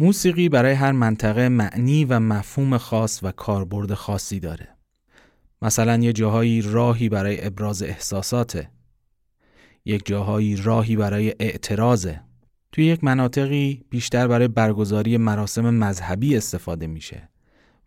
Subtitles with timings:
[0.00, 4.68] موسیقی برای هر منطقه معنی و مفهوم خاص و کاربرد خاصی داره.
[5.62, 8.70] مثلا یه جاهایی راهی برای ابراز احساساته.
[9.84, 12.20] یک جاهایی راهی برای اعتراضه.
[12.72, 17.28] توی یک مناطقی بیشتر برای برگزاری مراسم مذهبی استفاده میشه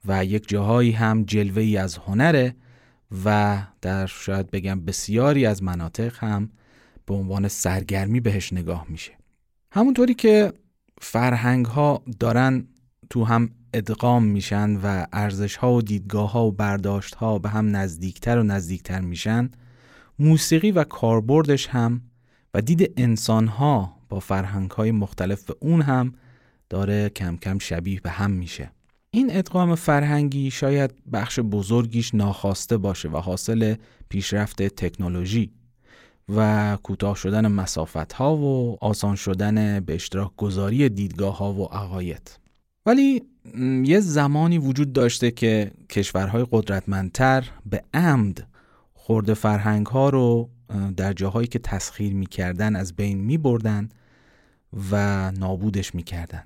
[0.06, 2.56] و یک جاهایی هم جلوه ای از هنره
[3.26, 6.50] و در شاید بگم بسیاری از مناطق هم
[7.06, 9.12] به عنوان سرگرمی بهش نگاه میشه
[9.72, 10.54] همونطوری که
[11.04, 12.68] فرهنگ ها دارن
[13.10, 17.76] تو هم ادغام میشن و ارزش ها و دیدگاه ها و برداشت ها به هم
[17.76, 19.50] نزدیکتر و نزدیکتر میشن.
[20.20, 22.02] موسیقی و کاربردش هم
[22.54, 26.14] و دید انسان ها با فرهنگ های مختلف به اون هم
[26.70, 28.72] داره کم کم شبیه به هم میشه.
[29.12, 33.76] این ادغام فرهنگی شاید بخش بزرگیش ناخواسته باشه و حاصل
[34.10, 35.52] پیشرفت تکنولوژی.
[36.30, 42.40] و کوتاه شدن مسافت ها و آسان شدن به اشتراک گذاری دیدگاه ها و عقاید.
[42.86, 43.24] ولی
[43.84, 48.48] یه زمانی وجود داشته که کشورهای قدرتمندتر به عمد
[48.94, 50.50] خورده فرهنگ ها رو
[50.98, 53.90] در جاهایی که تسخیر می‌کردن از بین میبردن
[54.92, 56.44] و نابودش می‌کردن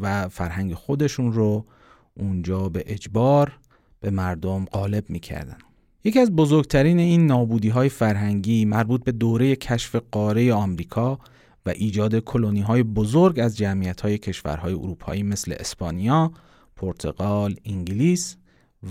[0.00, 1.66] و فرهنگ خودشون رو
[2.14, 3.58] اونجا به اجبار
[4.00, 5.58] به مردم غالب می‌کردن.
[6.04, 11.18] یکی از بزرگترین این نابودی های فرهنگی مربوط به دوره کشف قاره آمریکا
[11.66, 16.32] و ایجاد کلونی های بزرگ از جمعیت های کشورهای اروپایی مثل اسپانیا،
[16.76, 18.36] پرتغال، انگلیس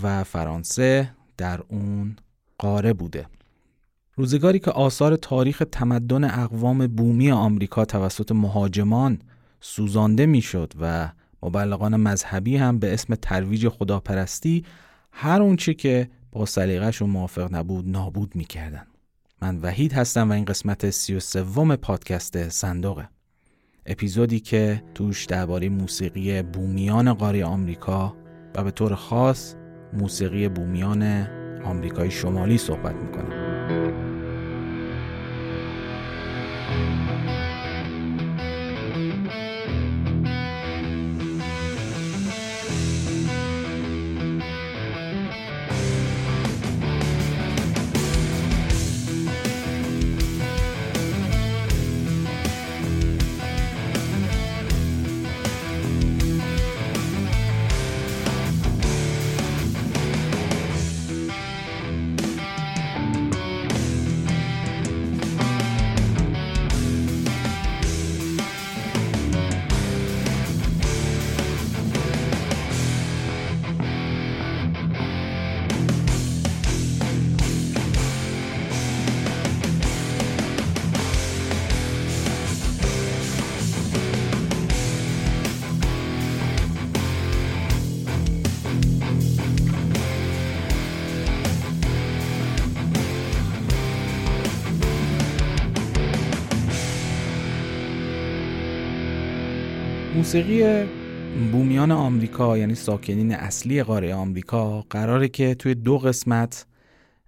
[0.02, 2.16] و فرانسه در اون
[2.58, 3.26] قاره بوده.
[4.16, 9.18] روزگاری که آثار تاریخ تمدن اقوام بومی آمریکا توسط مهاجمان
[9.60, 14.64] سوزانده می‌شد و مبلغان مذهبی هم به اسم ترویج خداپرستی
[15.12, 18.86] هر اونچه که با سلیقه‌شون موافق نبود نابود می‌کردن.
[19.42, 23.08] من وحید هستم و این قسمت سی و سوم پادکست صندوقه.
[23.86, 28.16] اپیزودی که توش درباره موسیقی بومیان قاره آمریکا
[28.54, 29.54] و به طور خاص
[29.92, 31.02] موسیقی بومیان
[31.64, 33.49] آمریکای شمالی صحبت می‌کنم.
[100.20, 100.84] موسیقی
[101.52, 106.66] بومیان آمریکا یعنی ساکنین اصلی قاره آمریکا قراره که توی دو قسمت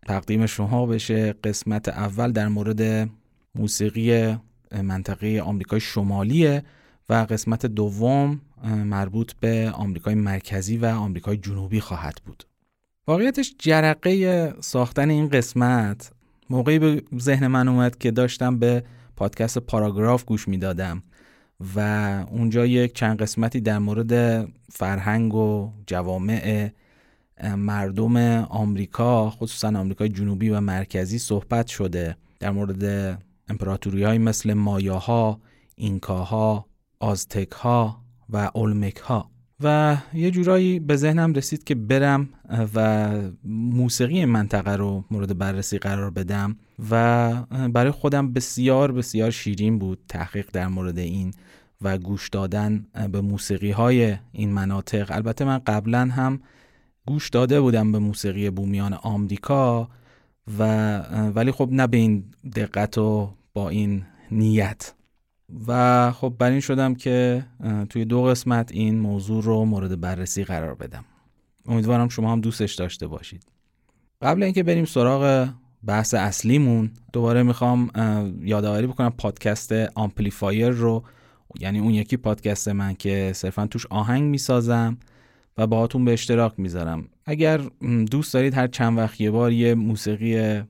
[0.07, 1.33] تقدیم شما بشه.
[1.45, 3.11] قسمت اول در مورد
[3.55, 4.37] موسیقی
[4.83, 6.63] منطقه آمریکای شمالیه
[7.09, 12.45] و قسمت دوم مربوط به آمریکای مرکزی و آمریکای جنوبی خواهد بود.
[13.07, 16.11] واقعیتش جرقه ساختن این قسمت
[16.51, 18.85] موقعی به ذهن من اومد که داشتم به
[19.17, 21.03] پادکست پاراگراف گوش می‌دادم.
[21.77, 21.81] و
[22.31, 26.71] اونجا یک چند قسمتی در مورد فرهنگ و جوامع
[27.57, 33.19] مردم آمریکا خصوصا آمریکای جنوبی و مرکزی صحبت شده در مورد
[33.49, 35.41] امپراتوری های مثل مایاها،
[35.77, 36.67] اینکاها،
[37.01, 37.67] آزتک
[38.31, 39.32] و اولمک ها
[39.63, 42.29] و یه جورایی به ذهنم رسید که برم
[42.75, 43.09] و
[43.45, 46.57] موسیقی منطقه رو مورد بررسی قرار بدم
[46.91, 47.33] و
[47.69, 51.35] برای خودم بسیار بسیار شیرین بود تحقیق در مورد این
[51.83, 55.11] و گوش دادن به موسیقی های این مناطق.
[55.11, 56.41] البته من قبلا هم
[57.07, 59.89] گوش داده بودم به موسیقی بومیان آمریکا
[60.59, 60.99] و
[61.35, 62.25] ولی خب نه به این
[62.57, 64.93] دقت و با این نیت.
[65.67, 67.45] و خب بر این شدم که
[67.89, 71.05] توی دو قسمت این موضوع رو مورد بررسی قرار بدم.
[71.67, 73.43] امیدوارم شما هم دوستش داشته باشید.
[74.23, 75.49] قبل اینکه بریم سراغ
[75.87, 77.91] بحث اصلیمون دوباره می‌خوام
[78.43, 81.03] یادآوری بکنم پادکست Amplifier رو.
[81.61, 84.99] یعنی اون یکی پادکست من که صرفا توش آهنگ می‌سازم
[85.59, 87.09] و باهاتون به اشتراک می‌ذارم.
[87.25, 87.61] اگر
[88.11, 90.63] دوست دارید هر چند وقت یه بار یه موسیقی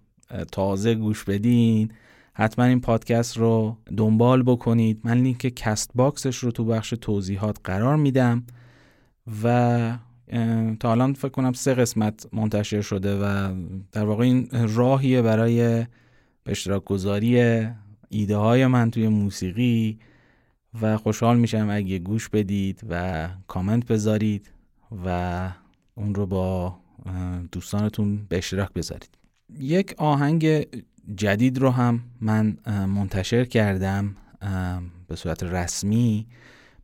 [0.52, 1.90] تازه گوش بدین
[2.34, 5.00] حتما این پادکست رو دنبال بکنید.
[5.04, 8.46] من لینک Castbox ش رو تو بخش توضیحات قرار میدم
[9.44, 9.98] و
[10.80, 13.54] تا الان فکر کنم سه قسمت منتشر شده و
[13.92, 15.86] در واقع این راهیه برای
[16.44, 17.66] به اشتراک گذاری
[18.08, 19.98] ایده های من توی موسیقی
[20.82, 24.50] و خوشحال میشم اگه گوش بدید و کامنت بذارید
[25.04, 25.50] و
[25.94, 26.76] اون رو با
[27.52, 29.18] دوستانتون به اشتراک بذارید.
[29.58, 30.66] یک آهنگ
[31.16, 34.16] جدید رو هم من منتشر کردم
[35.08, 36.26] به صورت رسمی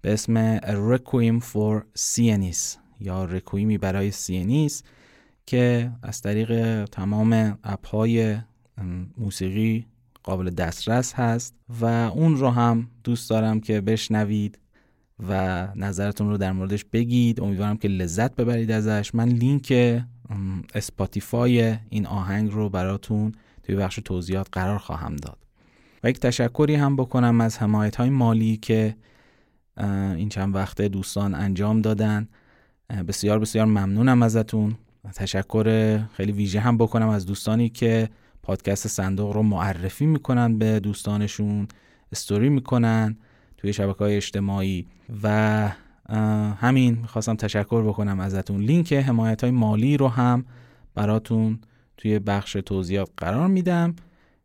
[0.01, 4.83] به اسم Requiem for Sienis یا رکویمی برای سینیس
[5.47, 8.39] که از طریق تمام اپهای
[9.19, 9.87] موسیقی
[10.23, 14.59] قابل دسترس هست و اون رو هم دوست دارم که بشنوید
[15.29, 17.41] و نظرتون رو در موردش بگید.
[17.41, 19.15] امیدوارم که لذت ببرید ازش.
[19.15, 20.03] من لینک
[20.75, 23.33] Spotify این آهنگ رو براتون
[23.69, 25.39] توی بخش توضیحات قرار خواهم داد.
[26.05, 28.97] و یک تشکری هم بکنم از حمایت های مالی که
[30.17, 32.29] این چند وقته دوستان انجام دادن.
[33.09, 34.77] بسیار بسیار ممنونم ازتون.
[35.15, 38.09] تشکر خیلی ویژه هم بکنم از دوستانی که
[38.43, 41.69] پادکست صندوق رو معرفی می‌کنن به دوستانشون
[42.13, 43.17] استوری می‌کنن
[43.57, 44.87] توی شبکه های اجتماعی.
[45.23, 45.69] و
[46.57, 48.61] همین می‌خواستم تشکر بکنم ازتون.
[48.61, 50.45] لینک حمایت های مالی رو هم
[50.95, 51.59] براتون
[51.99, 53.97] توی بخش توضیحات قرار میدم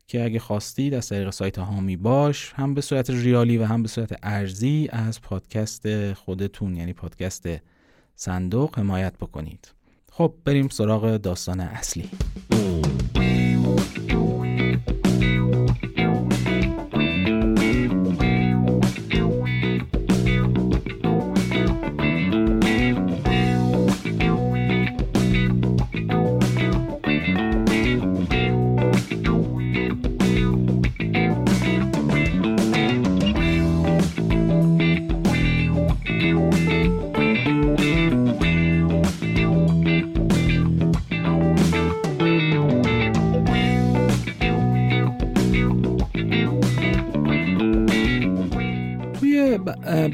[0.07, 3.87] که اگه خواستید از طریق سایت هامی باش هم به صورت ریالی و هم به
[3.87, 7.49] صورت ارزی از پادکست خودتون یعنی پادکست
[8.15, 9.71] صندوق حمایت بکنید.
[10.11, 12.09] خب بریم سراغ داستان اصلی.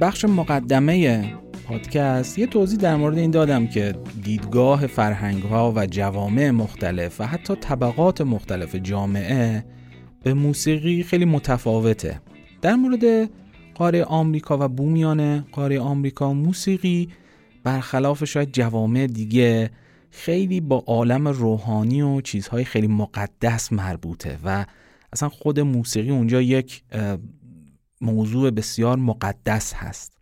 [0.02, 1.26] بخش مقدمه
[1.68, 7.24] پادکست یه توضیح در مورد این دادم که دیدگاه فرهنگ ها و جوامع مختلف و
[7.28, 9.66] حتی طبقات مختلف جامعه
[10.24, 12.22] به موسیقی خیلی متفاوته.
[12.62, 13.30] در مورد
[13.76, 17.10] قاره آمریکا و بومیان قاره آمریکا موسیقی
[17.64, 19.72] برخلاف شاید جوامع دیگه
[20.12, 24.66] خیلی با عالم روحانی و چیزهای خیلی مقدس مربوطه و
[25.14, 26.82] اصلا خود موسیقی اونجا یک
[28.02, 30.14] موضوع بسیار مقدس هست.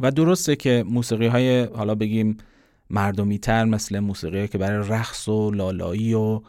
[0.00, 2.36] و درسته که موسیقی های حالا بگیم
[2.90, 6.40] مردمی تر مثل موسیقی که برای رقص و لالایی و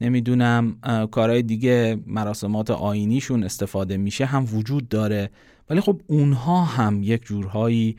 [0.00, 0.78] نمی‌دونم
[1.10, 5.30] کارهای دیگه مراسمات آینیشون استفاده میشه هم وجود داره.
[5.70, 7.96] ولی خب اونها هم یک جورهایی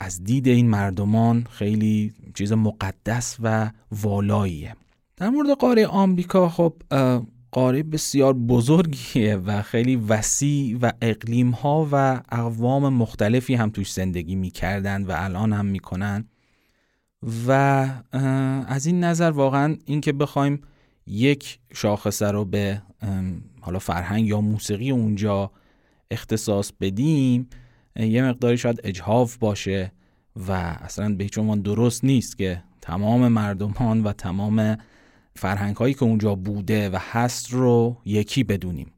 [0.00, 4.76] از دید این مردمان خیلی چیز مقدس و والاییه.
[5.16, 6.74] در مورد قاره آمریکا خب
[7.54, 14.34] قاره بسیار بزرگیه و خیلی وسیع و اقلیم ها و اقوام مختلفی هم توش زندگی
[14.34, 16.28] می‌کردن و الان هم می‌کنن.
[17.46, 17.50] و
[18.66, 20.60] از این نظر واقعا اینکه بخوایم
[21.06, 22.82] یک شاخصه رو به
[23.60, 25.50] حالا فرهنگ یا موسیقی اونجا
[26.10, 27.48] اختصاص بدیم
[27.96, 29.92] یه مقداری شاید اجهاف باشه
[30.48, 34.76] و اصلا به هیچ درست نیست که تمام مردمان و تمام
[35.36, 38.90] فرهنگ هایی که اونجا بوده و هست رو یکی بدونیم.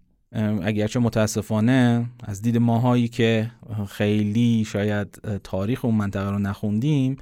[0.62, 3.50] اگرچه متاسفانه از دید ماهایی که
[3.88, 7.16] خیلی شاید تاریخ اون منطقه رو نخوندیم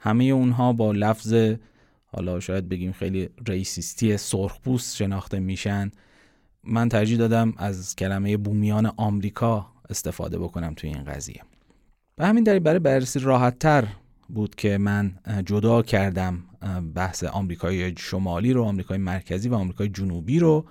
[0.00, 1.34] همه اونها با لفظ
[2.06, 5.90] حالا شاید بگیم خیلی ریسیستی سرخپوست شناخته میشن.
[6.64, 11.40] من ترجیح دادم از کلمه بومیان آمریکا استفاده بکنم توی این قضیه.
[12.16, 13.88] به همین دلیل برای بررسی راحت تر
[14.28, 16.44] بود که من جدا کردم
[16.94, 20.64] بحث آمریکای شمالی رو آمریکای مرکزی و آمریکای جنوبی رو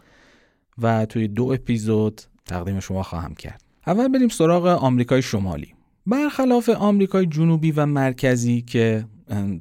[0.81, 3.63] و توی دو اپیزود تقدیم شما خواهم کرد.
[3.87, 5.73] اول بریم سراغ آمریکای شمالی.
[6.07, 9.05] برخلاف آمریکای جنوبی و مرکزی که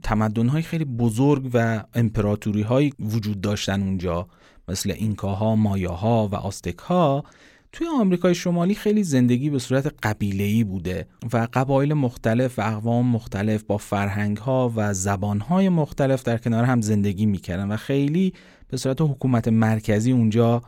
[0.03, 4.29] تمدن‌های خیلی بزرگ و امپراتوری وجود داشتن اونجا
[4.69, 7.25] مثل اینکاها، مایاها و آستکها
[7.73, 13.63] توی آمریکای شمالی خیلی زندگی به صورت قبیله‌ای بوده و قبایل مختلف و اقوام مختلف
[13.63, 18.33] با فرهنگ‌ها و زبان‌های مختلف در کنار هم زندگی می‌کردن و خیلی
[18.69, 20.63] به صورت حکومت مرکزی اونجا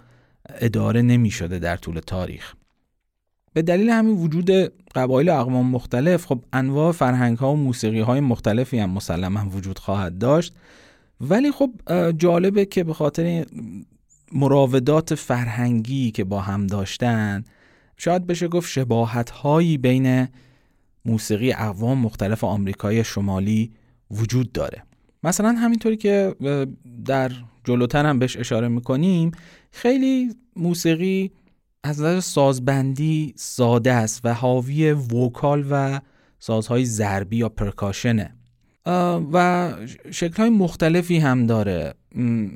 [0.49, 2.55] اداره نمی شده در طول تاریخ.
[3.52, 4.50] به دلیل همین وجود
[4.95, 10.19] قبایل اقوام مختلف خب انواع فرهنگ ها و موسیقی های مختلفی هم مسلما وجود خواهد
[10.19, 10.55] داشت.
[11.21, 11.71] ولی خب
[12.19, 13.47] جالبه که به خاطر
[14.32, 17.44] مراودات فرهنگی که با هم داشتن
[17.97, 20.28] شاید بشه گفت شباهت هایی بین
[21.04, 23.73] موسیقی اقوام مختلف آمریکای شمالی
[24.11, 24.82] وجود داره.
[25.23, 26.35] مثلا همینطوری که
[27.04, 27.32] در
[27.64, 29.30] جلوتر هم بهش اشاره می‌کنیم
[29.73, 31.30] خیلی موسیقی
[31.85, 36.00] از نظر سازبندی ساده است و حاوی وکال و
[36.38, 38.38] سازهای ضربی یا پرکاشنه.
[39.33, 39.73] و
[40.11, 41.95] شکل های مختلفی هم داره.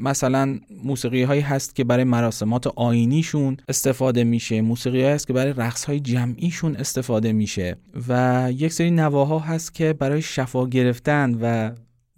[0.03, 4.61] مثلا موسیقی هایی هست که برای مراسمات آینیشون استفاده میشه.
[4.61, 7.77] موسیقی هایی هست که برای رقص های جمعیشون استفاده میشه.
[8.09, 11.71] و یک سری نواها هست که برای شفا گرفتن و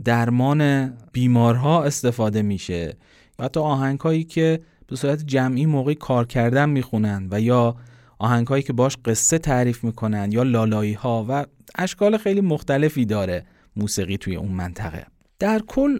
[0.05, 2.97] درمان بیمارها استفاده میشه.
[3.39, 7.77] و حتی آهنگ هایی که به صورت جمعی موقعی کار کردن می‌خونن و یا
[8.19, 11.45] آهنگ هایی که باش قصه تعریف می‌کنن یا لالایی ها و
[11.75, 13.45] اشکال خیلی مختلفی داره.
[13.77, 15.07] موسیقی توی اون منطقه.
[15.39, 15.99] در کل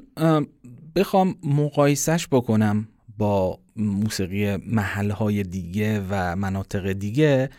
[0.97, 2.89] بخوام مقایسش بکنم
[3.19, 7.51] با موسیقی محلهای دیگه و مناطق دیگه.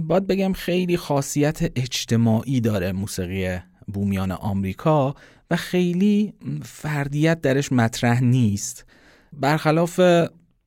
[0.00, 3.58] باید بگم خیلی خاصیت اجتماعی داره موسیقی
[3.92, 5.14] بومیان آمریکا
[5.50, 8.84] و خیلی فردیت درش مطرح نیست.
[9.32, 10.00] برخلاف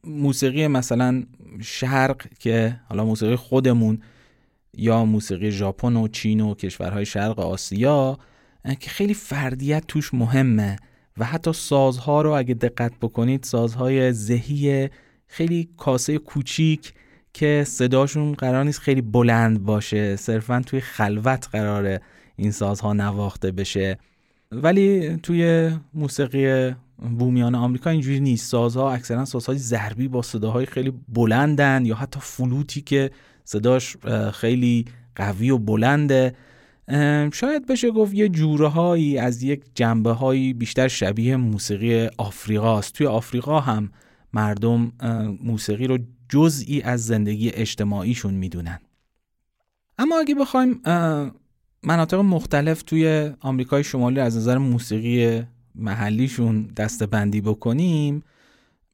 [0.03, 1.23] موسیقی مثلا
[1.61, 4.01] شرق که حالا موسیقی خودمون
[4.77, 8.19] یا موسیقی ژاپن و چین و کشورهای شرق آسیا
[8.79, 10.75] که خیلی فردیت توش مهمه
[11.17, 14.89] و حتی سازها رو اگه دقت بکنید سازهای ذهی
[15.27, 16.93] خیلی کاسه کوچیک
[17.33, 22.01] که صداشون قرار نیست خیلی بلند باشه صرفا توی خلوت قراره
[22.35, 23.97] این سازها نواخته بشه.
[24.51, 26.75] ولی توی موسیقی
[27.17, 28.51] بومیان آمریکا اینجوری نیست.
[28.51, 33.11] سازها اکثرا سازهای ضربی با صداهای خیلی بلندن یا حتی فلوتی که
[33.43, 33.97] صداش
[34.33, 36.35] خیلی قوی و بلنده.
[37.33, 42.93] شاید بشه گفت یه جورهایی از یک جنبه هایی بیشتر شبیه موسیقی آفریقاست.
[42.93, 43.91] توی آفریقا هم
[44.33, 44.91] مردم
[45.43, 45.97] موسیقی رو
[46.29, 48.79] جزئی از زندگی اجتماعیشون می‌دونن.
[49.97, 50.81] اما اگه بخوایم
[51.83, 55.43] مناطق مختلف توی آمریکای شمالی از نظر موسیقی
[55.75, 58.23] محلیشون دسته بندی بکنیم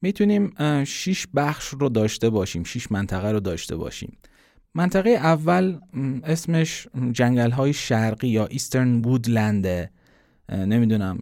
[0.01, 0.53] می‌تونیم
[0.83, 4.17] شیش بخش رو داشته باشیم شیش منطقه رو داشته باشیم.
[4.77, 5.77] منطقه اول
[6.23, 9.89] اسمش جنگل های شرقی یا Eastern Woodland ه
[10.51, 11.19] نمی‌دونم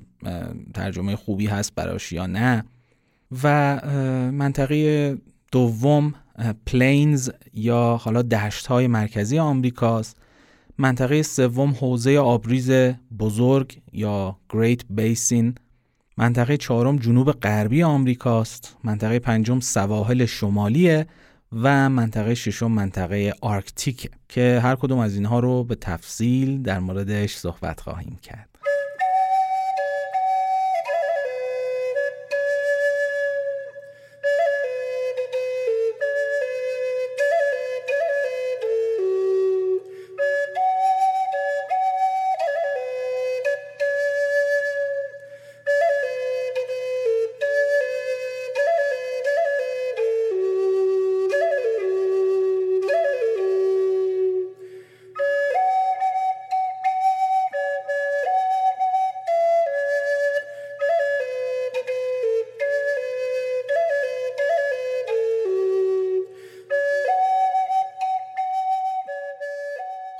[0.74, 2.64] ترجمه خوبی هست براش یا نه.
[3.44, 3.80] و
[4.32, 5.18] منطقه
[5.52, 6.14] دوم
[6.66, 10.18] Plains یا حالا دشت های مرکزی آمریکاست.
[10.78, 12.72] منطقه سوم حوزه آبریز
[13.20, 15.56] بزرگ یا Great Basin
[16.18, 18.78] منطقه چهارم جنوب غربی آمریکاست.
[18.84, 21.08] منطقه پنجم سواحل شمالیه.
[21.56, 27.36] و منطقه ششم منطقه آرکتیک که هر کدوم از اینها رو به تفصیل در موردش
[27.36, 28.55] صحبت خواهیم کرد.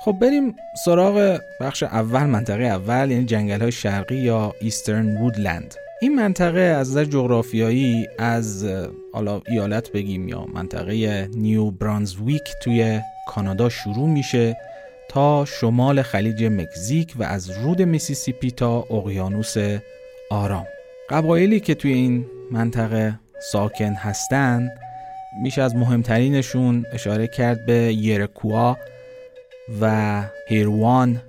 [0.06, 6.14] خب بریم سراغ بخش اول منطقه اول یعنی جنگل های شرقی یا Eastern Woodland این
[6.14, 8.66] منطقه از نظر جغرافیایی از
[9.12, 14.56] حالا ایالت بگیم یا منطقه نیو برانزویک توی کانادا شروع میشه
[15.08, 19.54] تا شمال خلیج مکزیک و از رود میسیسیپی تا اقیانوس
[20.30, 20.66] آرام.
[21.10, 23.18] قبایلی که توی این منطقه
[23.52, 24.70] ساکن هستن
[25.42, 28.76] میشه از مهمترینشون اشاره کرد به یرکوا.
[29.80, 31.22] و هیروان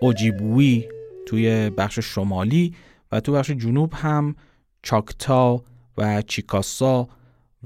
[0.00, 0.88] اوجیبوی
[1.26, 2.74] توی بخش شمالی
[3.12, 4.36] و تو بخش جنوب هم
[4.82, 5.64] چاکتا
[5.98, 7.08] و چیکاسا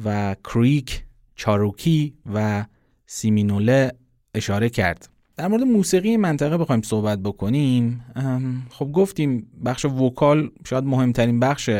[0.04, 1.04] و کریک
[1.34, 2.64] چاروکی و
[3.06, 3.92] سیمینوله
[4.34, 5.08] اشاره کرد.
[5.36, 8.04] در مورد موسیقی منطقه بخوایم صحبت بکنیم.
[8.70, 11.70] خب گفتیم بخش وکال شاید مهمترین بخش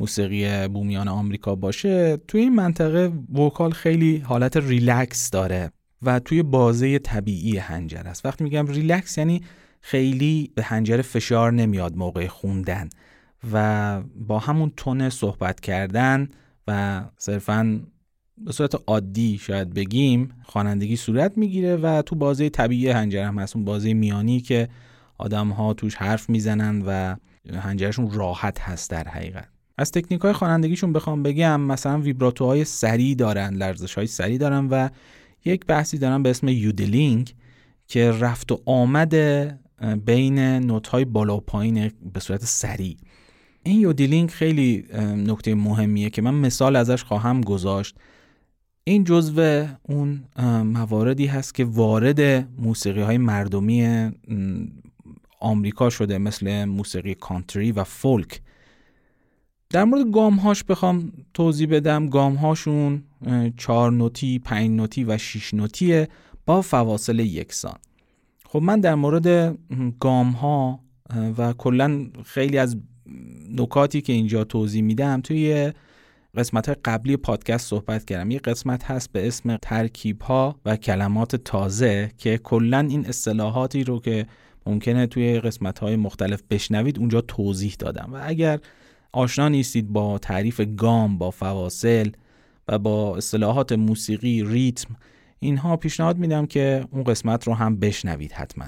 [0.00, 2.16] موسیقی بومیان آمریکا باشه.
[2.28, 5.72] توی این منطقه vocal خیلی حالت ریلکس داره.
[6.02, 8.26] و توی بازه طبیعی حنجره است.
[8.26, 9.42] وقتی میگم ریلکس یعنی
[9.80, 12.88] خیلی به حنجره فشار نمیاد موقع خوندن
[13.52, 16.28] و با همون تون صحبت کردن
[16.68, 17.80] و صرفا
[18.38, 23.56] به صورت عادی شاید بگیم خوانندگی صورت می‌گیره و تو بازه طبیعی حنجره هم هست.
[23.56, 24.68] اون بازه میانی که
[25.18, 27.16] آدم ها توش حرف می‌زنن و
[27.60, 29.48] هنجرشون راحت هست در حقیقت.
[29.78, 34.88] از تکنیک های خوانندگیشون بخوام بگم مثلا ویبراتوهای سری دارن لرزش های سری دارن و
[35.44, 37.34] یک بحثی دارن به اسم یودلینگ
[37.86, 39.14] که رفت و آمد
[40.04, 42.96] بین نوت های بالا و پایین به صورت سریع.
[43.62, 44.84] این یودلینگ خیلی
[45.16, 47.96] نکته مهمیه که من مثال ازش خواهم گذاشت.
[48.84, 50.24] این جزو اون
[50.62, 52.20] مواردی هست که وارد
[52.60, 54.10] موسیقی های مردمی
[55.40, 58.40] آمریکا شده مثل موسیقی کانتری و فولک.
[59.72, 62.06] در مورد گام هاش بخوام توضیح بدم.
[62.06, 63.02] گام هاشون
[63.56, 66.08] چهار نوتی، پنج نوتی و شیش نوتیه
[66.46, 67.78] با فواصل یکسان.
[68.46, 69.58] خب من در مورد
[70.00, 70.80] گام ها
[71.38, 72.76] و کلا خیلی از
[73.50, 75.72] نکاتی که اینجا توضیح میدم توی
[76.36, 78.30] قسمت های قبلی پادکست صحبت کردم.
[78.30, 84.00] یه قسمت هست به اسم ترکیب ها و کلمات تازه که کلا این اصطلاحاتی رو
[84.00, 84.26] که
[84.66, 88.10] ممکنه توی قسمت های مختلف بشنوید اونجا توضیح دادم.
[88.12, 88.60] و اگر
[89.12, 92.10] آشنا نیستید با تعریف گام با فواصل
[92.68, 94.96] و با اصطلاحات موسیقی ریتم.
[95.38, 98.66] اینها پیشنهاد میدم که اون قسمت رو هم بشنوید حتما.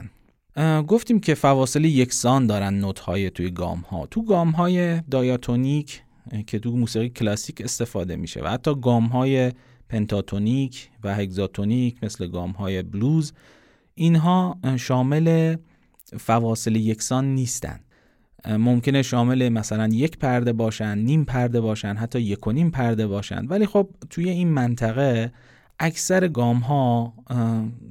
[0.82, 6.02] گفتیم که فواصل یکسان دارن نوت های توی گام ها تو گام های دایاتونیک
[6.46, 9.52] که تو موسیقی کلاسیک استفاده میشه و حتی گام های
[9.88, 13.32] پنتاتونیک و هگزاتونیک مثل گام های بلوز
[13.94, 15.56] اینها شامل
[16.18, 17.80] فواصل یکسان نیستن.
[18.48, 23.46] ممکنه شامل مثلا یک پرده باشن نیم پرده باشن حتی یک و نیم پرده باشن.
[23.46, 25.32] ولی خب توی این منطقه
[25.78, 27.14] اکثر گام ها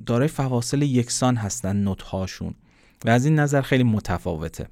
[0.05, 2.53] دارای فواصل یکسان هستن نوت هاشون
[3.05, 4.67] و از این نظر خیلی متفاوته.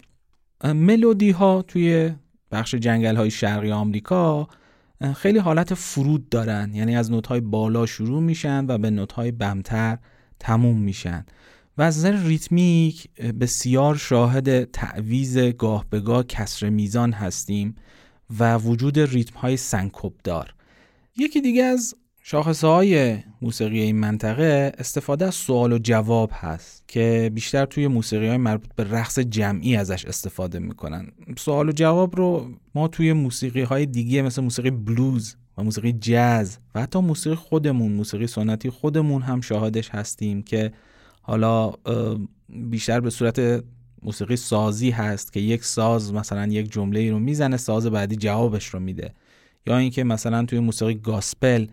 [0.64, 2.12] ملودی ها توی
[2.52, 4.48] بخش جنگل های شرقی آمریکا
[5.16, 6.72] خیلی حالت فرود دارن.
[6.74, 9.98] یعنی از نوت های بالا شروع میشن و به نوت های بمتر
[10.40, 11.26] تموم میشن.
[11.80, 13.10] و از نظر ریتمیک
[13.40, 17.76] بسیار شاهد تعویز گاه به گاه کسر میزان هستیم
[18.40, 20.54] و وجود ریتم های سنکوب دار
[21.18, 21.94] یکی دیگه از
[22.24, 28.28] شاخصه های موسیقی این منطقه استفاده از سوال و جواب هست که بیشتر توی موسیقی
[28.28, 31.08] های مربوط به رقص جمعی ازش استفاده می‌کنن.
[31.38, 36.58] سوال و جواب رو ما توی موسیقی های دیگه مثل موسیقی بلوز و موسیقی جاز
[36.76, 40.72] و حتی موسیقی خودمون موسیقی سنتی خودمون هم شاهدش هستیم که
[41.30, 41.72] حالا
[42.50, 43.64] بیشتر به صورت
[44.04, 48.80] موسیقی سازی هست که یک ساز مثلا یک جمله رو می‌زنه ساز بعدی جوابش رو
[48.80, 49.14] میده.
[49.68, 51.68] یا اینکه مثلا توی موسیقی گاسپل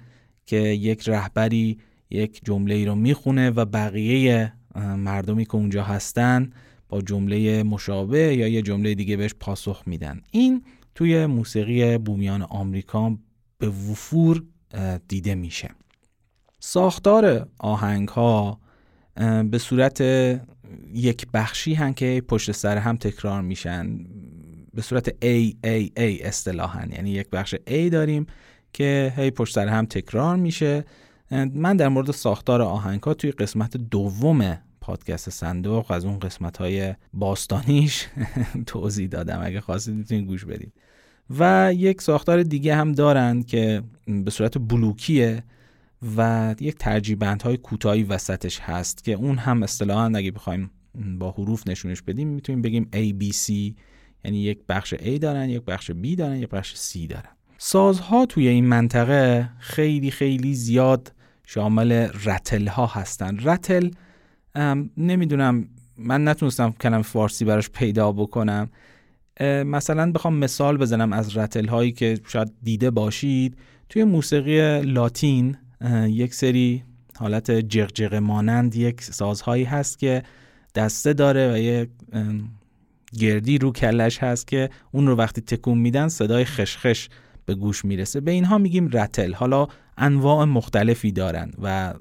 [0.47, 1.79] که یک رهبری
[2.11, 4.53] یک جمله ای رو می‌خونه و بقیه
[4.97, 6.51] مردمی که اونجا هستن
[6.88, 10.21] با جمله مشابه یا یه جمله دیگه بهش پاسخ میدن.
[10.31, 10.62] این
[10.95, 13.19] توی موسیقی بومیان آمریکا
[13.59, 14.42] به وفور
[15.09, 15.71] دیده میشه.
[16.61, 18.61] ساختار آهنگ ها
[19.50, 20.00] به صورت
[20.94, 23.98] یک بخشی هم که پشت سر هم تکرار میشن.
[24.74, 26.87] به صورت A A A اصطلاحا.
[26.92, 28.26] یعنی یک بخش A داریم
[28.72, 30.85] که هی پشت سر هم تکرار میشه.
[31.55, 36.94] من در مورد ساختار آهنگ ها توی قسمت دوم پادکست صندوق از اون قسمت های
[37.14, 38.07] باستانیش
[38.66, 39.40] توضیح دادم.
[39.42, 40.72] اگه خواستید می‌تونید گوش بدید.
[41.38, 45.44] و یک ساختار دیگه هم دارن که به صورت بلوکیه.
[46.16, 50.70] و یک ترجیبند های کوتاهی وسطش هست که اون هم اصطلاحا اگه بخوایم
[51.18, 53.50] با حروف نشونش بدیم می‌تونیم بگیم A B C.
[54.24, 57.30] یعنی یک بخش A دارن یک بخش B دارن یک بخش C دارن.
[57.59, 61.12] سازها توی این منطقه خیلی خیلی زیاد
[61.46, 61.92] شامل
[62.24, 63.38] رتل ها هستن.
[63.42, 63.90] رتل
[64.96, 68.68] نمی‌دونم من نتونستم کلم فارسی براش پیدا بکنم.
[69.40, 73.56] مثلا بخوام مثال بزنم از رتل هایی که شاید دیده باشید.
[73.88, 75.56] توی موسیقی لاتین
[76.06, 76.84] یک سری
[77.16, 80.22] حالت جغجغ مانند یک سازهایی هست که
[80.74, 81.90] دسته داره و یک
[83.18, 87.08] گردی رو کلش هست که اون رو وقتی تکون میدن صدای خشخش
[87.46, 88.20] به گوش می‌رسه.
[88.20, 89.32] به اینها میگیم رتل.
[89.32, 89.66] حالا
[89.98, 91.94] انواع مختلفی دارن و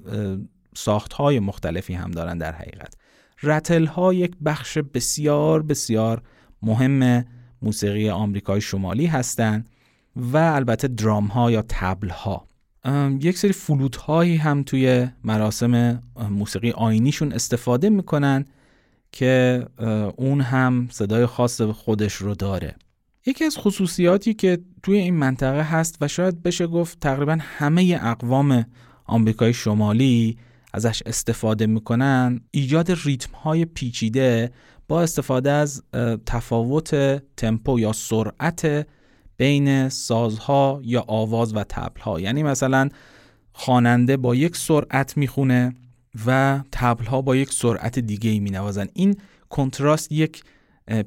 [0.74, 2.94] ساخت های مختلفی هم دارن در حقیقت.
[3.42, 6.22] رتل ها یک بخش بسیار بسیار
[6.62, 7.24] مهم
[7.62, 9.70] موسیقی آمریکای شمالی هستند
[10.16, 12.48] و البته درام ها یا تبل ها
[13.20, 18.44] یک سری فلوت هایی هم توی مراسم موسیقی آینیشون استفاده می‌کنن
[19.12, 19.64] که
[20.16, 22.76] اون هم صدای خاص خودش رو داره.
[23.26, 28.66] یکی از خصوصیاتی که توی این منطقه هست و شاید بشه گفت تقریبا همه اقوام
[29.04, 30.36] آمریکای شمالی
[30.74, 34.50] ازش استفاده می‌کنن ایجاد ریتم های پیچیده
[34.88, 35.82] با استفاده از
[36.26, 36.94] تفاوت
[37.36, 38.86] تمپو یا سرعت
[39.36, 42.20] بین سازها یا آواز و تبلها.
[42.20, 42.88] یعنی مثلا
[43.52, 45.74] خواننده با یک سرعت می‌خونه
[46.26, 48.86] و تبلها با یک سرعت دیگه ای مینوازن.
[48.94, 49.16] این
[49.48, 50.44] کنتراست یک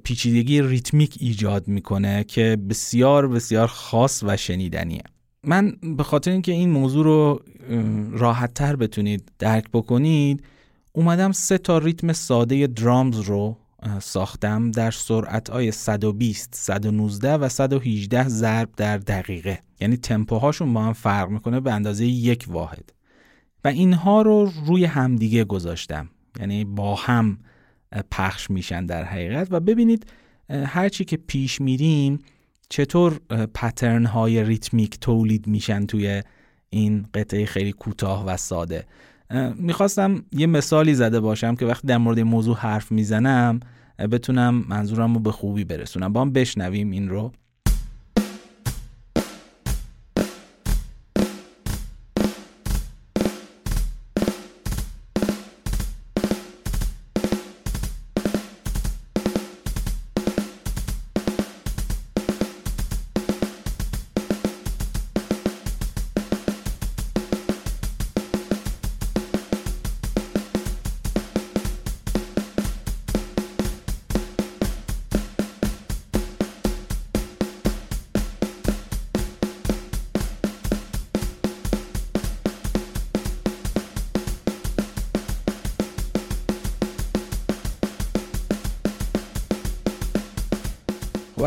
[0.03, 5.03] پیچیدگی ریتمیک ایجاد می‌کنه که بسیار بسیار خاص و شنیدنیه.
[5.43, 7.41] من به خاطر اینکه این موضوع رو
[8.11, 10.43] راحت تر بتونید درک بکنید
[10.93, 13.57] اومدم سه تا ریتم ساده درامز رو
[13.99, 19.59] ساختم در سرعت های 120, 119 و 118 ضرب در دقیقه.
[19.79, 22.93] یعنی تمپوهاشون با هم فرق می‌کنه به اندازه یک واحد.
[23.63, 26.09] و اینها رو روی همدیگه گذاشتم.
[26.39, 27.37] یعنی با هم
[28.11, 29.47] پخش میشن در حقیقت.
[29.51, 30.05] و ببینید
[30.49, 32.19] هرچی که پیش میریم
[32.69, 33.19] چطور
[33.53, 36.23] پترن های ریتمیک تولید میشن توی
[36.69, 38.85] این قطعه خیلی کوتاه و ساده.
[39.55, 43.59] می‌خواستم یه مثالی زده باشم که وقتی در مورد موضوع حرف می‌زنم
[44.11, 46.13] بتونم منظورم رو به خوبی برسونم.
[46.13, 47.31] با هم بشنویم این رو.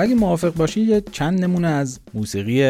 [0.03, 2.62] اگه موافق باشید یه چند نمونه از موسیقی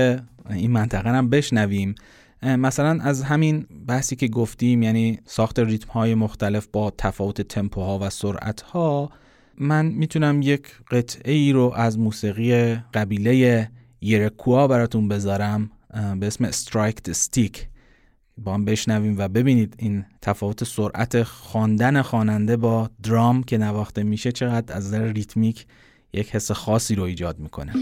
[0.51, 1.95] این منطقه هم بشنویم.
[2.43, 8.11] مثلا از همین بحثی که گفتیم یعنی ساخت ریتم های مختلف با تفاوت تمپوها و
[8.11, 9.11] سرعت ها
[9.59, 13.69] من می‌تونم یک قطعه ای رو از موسیقی قبیله
[14.01, 15.71] یرکوا براتون بذارم
[16.21, 17.69] به اسم استرایک استیک
[18.39, 24.33] با هم بشنویم و ببینید این تفاوت سرعت خواندن خواننده با درام که نواخته میشه
[24.33, 25.67] چقدر از نظر ریتمیک
[26.15, 27.73] یک حس خاصی رو ایجاد می‌کنه.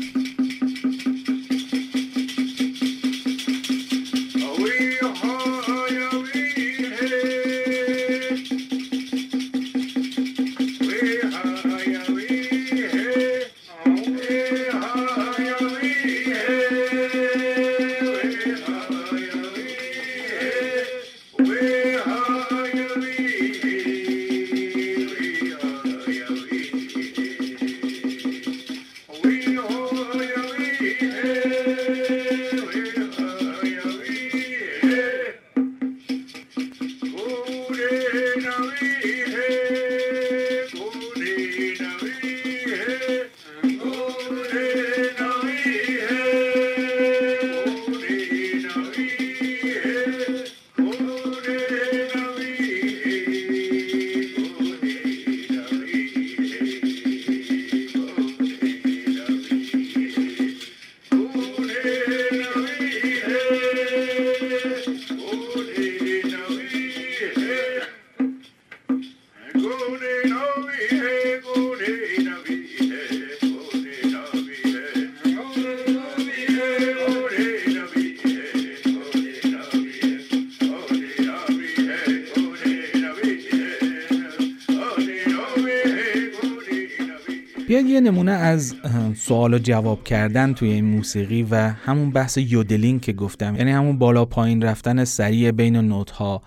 [89.20, 93.56] سوال و جواب کردن توی این موسیقی و همون بحث یودلینگ که گفتم.
[93.56, 96.42] یعنی همون بالا پایین رفتن سریع بین نوت ها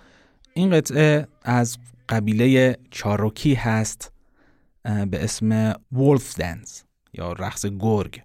[0.54, 1.78] این قطعه از
[2.10, 4.12] قبیله چاروکی هست
[4.84, 6.84] به اسم وولف دنس
[7.14, 8.22] یا رقص گرگ.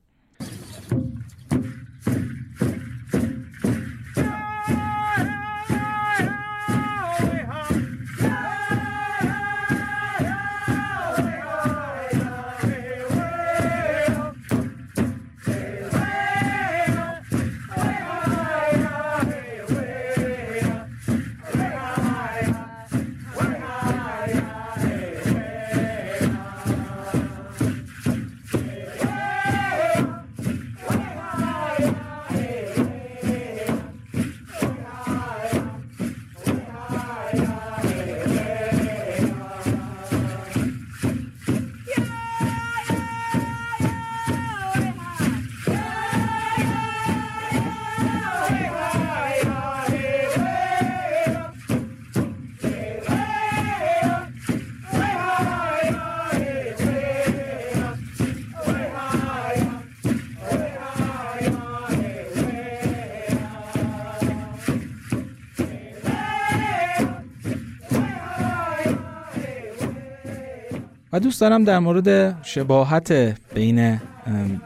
[71.18, 73.12] دوست دارم در مورد شباهت
[73.54, 74.00] بین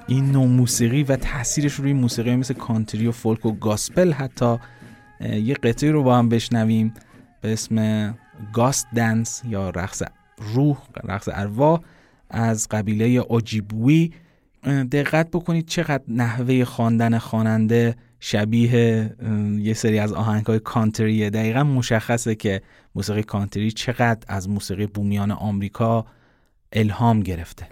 [0.07, 4.59] این نوع موسیقی و تاثیرش روی موسیقی مثل کانتری و فولک و گاسپل حتی
[5.21, 6.95] یه قطعی رو با هم بشنویم
[7.41, 8.15] به اسم
[8.53, 10.03] گاست دنس یا رقص
[10.39, 11.81] روح رقص ارواح
[12.31, 14.11] از قبیله اوجیبوی.
[14.93, 19.11] دقت بکنید چقدر نحوه خواندن خواننده شبیه
[19.59, 21.31] یه سری از آهنگ های کانتریه.
[21.31, 22.63] دقیقا مشخصه که
[22.95, 26.07] موسیقی کانتری چقدر از موسیقی بومیان آمریکا
[26.73, 27.67] الهام گرفته.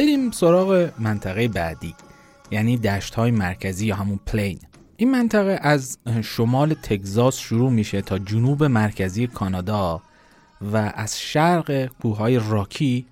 [0.00, 1.94] بریم سراغ منطقه بعدی
[2.50, 4.58] یعنی دشت های مرکزی یا همون Plain.
[4.96, 10.02] این منطقه از شمال تگزاس شروع میشه تا جنوب مرکزی کانادا
[10.72, 13.06] و از شرق کوههای راکی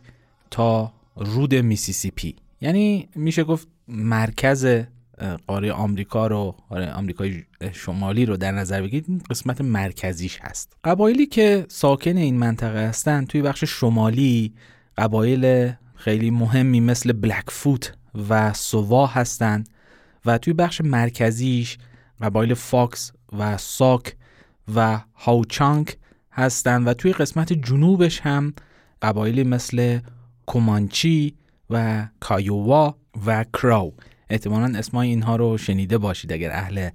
[0.50, 2.36] تا رود میسیسیپی.
[2.60, 4.66] یعنی میشه گفت مرکز
[5.46, 10.76] قاره آمریکا رو قاره آمریکای شمالی رو در نظر بگیرید قسمت مرکزیش هست.
[10.84, 14.52] قبایلی که ساکن این منطقه هستن توی بخش شمالی
[14.98, 17.92] قبایل خیلی مهمی مثل بلک فوت
[18.28, 19.68] و سو هستند
[20.26, 21.78] و توی بخش مرکزیش
[22.20, 24.16] قبایل فاکس و ساک
[24.74, 25.96] و هاوچانک
[26.32, 28.54] هستند و توی قسمت جنوبش هم
[29.02, 29.98] قبایلی مثل
[30.46, 31.34] کومانچی
[31.70, 33.94] و کایووا و کراو
[34.30, 36.90] احتمالا اسمای اینها رو شنیده باشید اگر اهل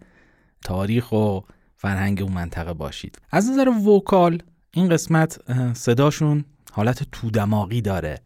[0.65, 1.39] تاریخ و
[1.75, 3.17] فرهنگ اون منطقه باشید.
[3.31, 5.39] از نظر vocal این قسمت
[5.73, 8.21] صداشون حالت تودماغی داره.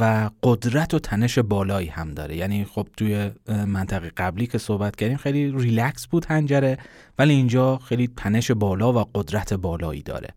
[0.00, 2.36] و قدرت و تنش بالایی هم داره.
[2.36, 3.30] یعنی خب توی
[3.66, 6.78] منطقه قبلی که صحبت کردیم خیلی ریلکس بود هنجره
[7.18, 10.28] ولی اینجا خیلی تنش بالا و قدرت بالایی داره.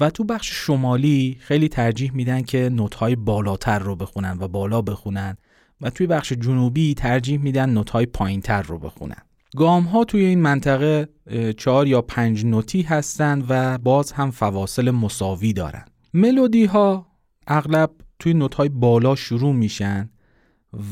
[0.00, 5.36] و تو بخش شمالی خیلی ترجیح میدن که نوت‌های بالاتر رو بخونن و بالا بخونن
[5.80, 9.22] و توی بخش جنوبی ترجیح میدن نوت‌های پایینتر رو بخونن.
[9.56, 11.08] گام ها توی این منطقه
[11.56, 15.84] چهار یا پنج نوتی هستند و باز هم فواصل مساوی دارن.
[16.14, 17.06] ملودی ها
[17.46, 20.10] اغلب توی نوت‌های بالا شروع میشن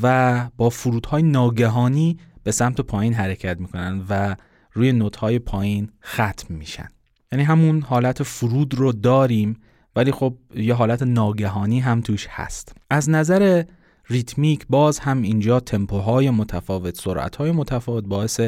[0.02, 4.36] و با فرودهای ناگهانی به سمت پایین حرکت می‌کنن و
[4.72, 6.88] روی نوت‌های پایین ختم میشن.
[7.32, 9.56] یعنی همون حالت فرود رو داریم
[9.96, 12.76] ولی خب یه حالت ناگهانی هم توش هست.
[12.90, 13.62] از نظر
[14.08, 18.40] ریتمیک باز هم اینجا تمپوهای متفاوت سرعتهای متفاوت باعث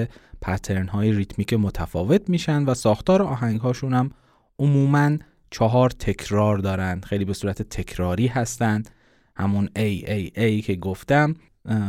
[0.42, 4.10] پترنهای ریتمیک متفاوت میشن و ساختار آهنگهاشون هم
[4.58, 5.16] عموماً
[5.50, 8.90] چهار تکرار دارند خیلی به صورت تکراری هستند
[9.36, 11.34] همون A A A که گفتم.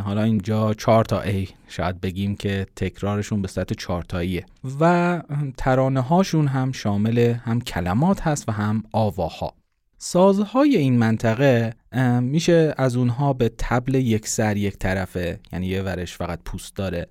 [0.03, 1.49] حالا اینجا چهار تا A.
[1.67, 4.45] شاید بگیم که تکرارشون به صورت چهارتاییه.
[4.79, 5.21] و
[5.57, 9.53] ترانه هاشون هم شامل هم کلمات هست و هم آواها.
[9.97, 11.73] سازهای این منطقه
[12.21, 17.07] میشه از اونها به تبل یک سر یک طرفه یعنی یه ورش فقط پوست داره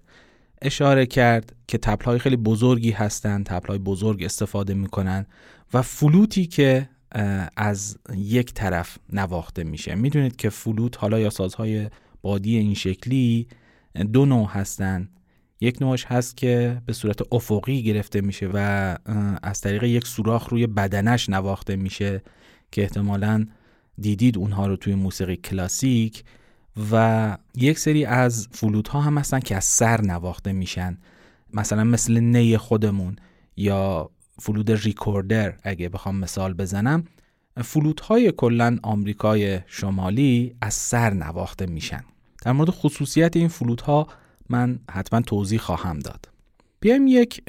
[0.62, 5.26] اشاره کرد که تبلهای خیلی بزرگی هستند تبلهای بزرگ استفاده می‌کنن.
[5.74, 6.88] و فلوتی که
[7.56, 9.94] از یک طرف نواخته میشه.
[9.94, 11.90] می‌دونید که فلوت حالا یا سازهای
[12.22, 13.48] بادی این شکلی
[14.12, 15.08] دو نوع هستن.
[15.60, 18.96] یک نوعش هست که به صورت افقی گرفته میشه و
[19.42, 22.22] از طریق یک سوراخ روی بدنش نواخته میشه
[22.72, 23.46] که احتمالا
[23.98, 26.24] دیدید اونها رو توی موسیقی کلاسیک
[26.92, 30.98] و یک سری از فلوت ها هم هستن که از سر نواخته میشن.
[31.52, 33.16] مثلا مثل نی خودمون
[33.56, 37.04] یا فلود ریکوردر اگه بخوام مثال بزنم
[37.64, 42.04] فلوت های کلن آمریکای شمالی از سر نواخته میشن.
[42.42, 44.06] در مورد خصوصیت این فلوت ها
[44.48, 46.28] من حتما توضیح خواهم داد.
[46.80, 47.42] بیایم یک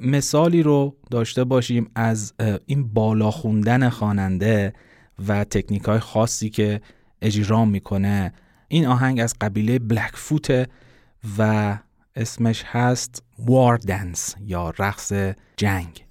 [0.00, 2.34] مثالی رو داشته باشیم از
[2.66, 4.72] این بالا خوندن خواننده
[5.28, 6.80] و تکنیک های خاصی که
[7.22, 8.32] اجرا می‌کنه.
[8.68, 10.68] این آهنگ از قبیله بلک فوت
[11.38, 11.78] و
[12.16, 15.12] اسمش هست وار دنس یا رقص
[15.56, 16.04] جنگ.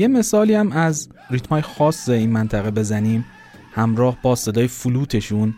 [0.00, 3.24] یه مثالی هم از ریتمای خاص این منطقه بزنیم.
[3.72, 5.54] همراه با صدای فلوتشون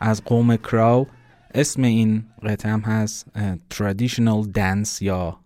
[0.00, 1.06] از قوم کراو.
[1.54, 3.26] اسم این قطعه هم هست
[3.74, 5.38] Traditional Dance یا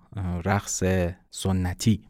[0.44, 0.82] رقص
[1.30, 2.00] سنتی.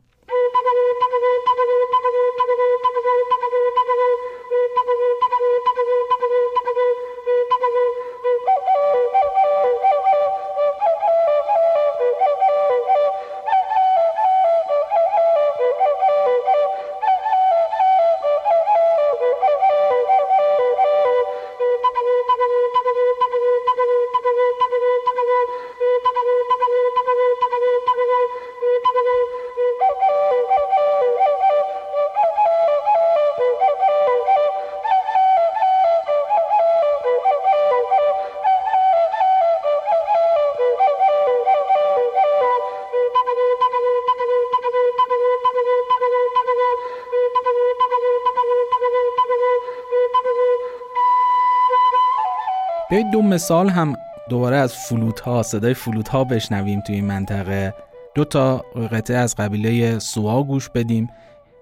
[52.91, 53.97] بیایید دو مثال هم
[54.29, 57.75] دوباره از فلوت ها صدای فلوت ها بشنویم توی این منطقه.
[58.15, 58.57] دو تا
[58.93, 61.09] قطعه از قبیله سوا گوش بدیم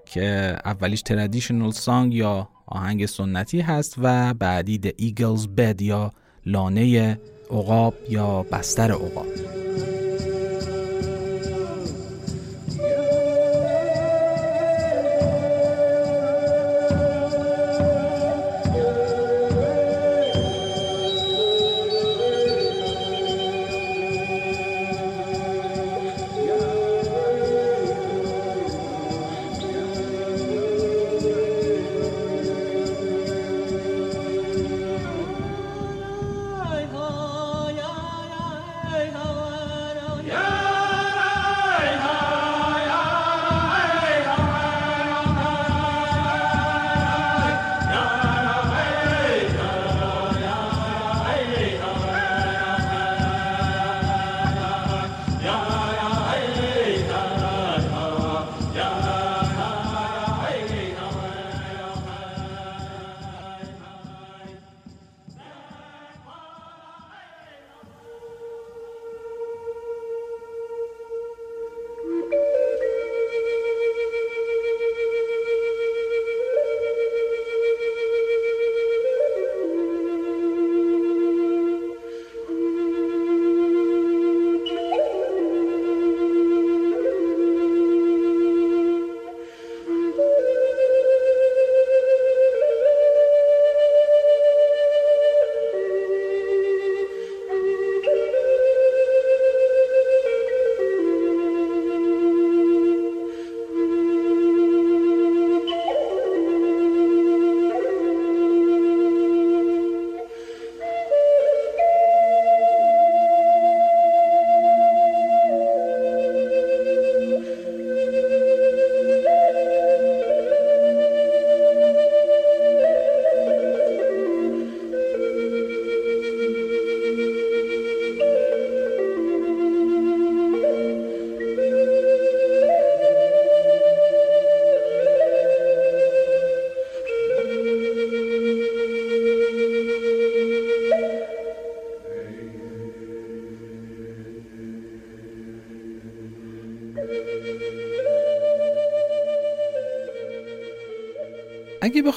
[0.06, 6.12] که اولیش تردیشنال سانگ یا آهنگ سنتی هست و بعدی The Eagles Bed یا
[6.46, 7.18] لانه
[7.50, 9.47] عقاب یا بستر عقاب.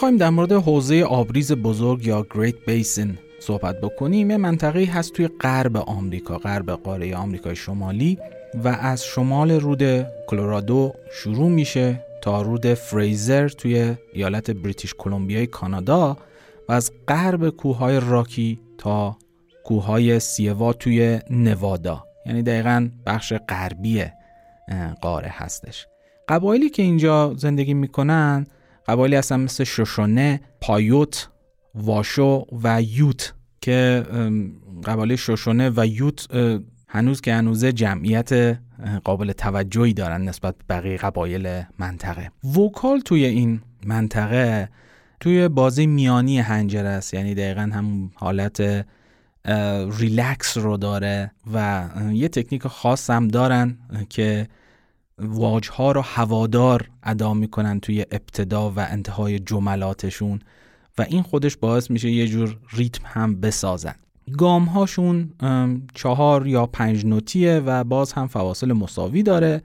[0.02, 4.32] بخوایم در مورد حوزه آبریز بزرگ یا گریت بیسن صحبت بکنیم.
[4.32, 8.18] یه منطقه هست توی غرب آمریکا غرب قاره آمریکای شمالی
[8.64, 16.18] و از شمال رود کلرادو شروع میشه تا رود فریزر توی ایالت بریتیش کلمبیای کانادا
[16.70, 19.18] و از غرب کوههای راکی تا
[19.64, 22.04] کوههای سیوا توی نوادا.
[22.26, 24.06] یعنی دقیقا بخش غربی
[25.02, 25.88] قاره هستش.
[26.30, 28.48] قبایلی که اینجا زندگی می‌کنن
[28.88, 31.30] قبایلی هستن مثل شوشونه، پایوت،
[31.76, 34.04] واشو و یوت که
[34.84, 36.28] قبایل شوشونه و یوت
[36.88, 38.60] هنوز که هنوزه جمعیت
[39.04, 42.32] قابل توجهی دارن نسبت به بقیه قبایل منطقه.
[42.58, 44.70] وکال توی این منطقه
[45.20, 47.14] توی بازی میانی هنجر است.
[47.14, 48.86] یعنی دقیقا هم حالت
[50.00, 53.78] ریلکس رو داره و یه تکنیک خاص هم دارن
[54.10, 54.48] که
[55.22, 60.40] واجها رو هوادار ادا می‌کنن توی ابتدا و انتهای جملاتشون
[60.98, 63.96] و این خودش باعث میشه یه جور ریتم هم بسازن.
[64.38, 65.30] گام هاشون
[65.94, 69.62] چهار یا پنج نوتیه و باز هم فواصل مساوی داره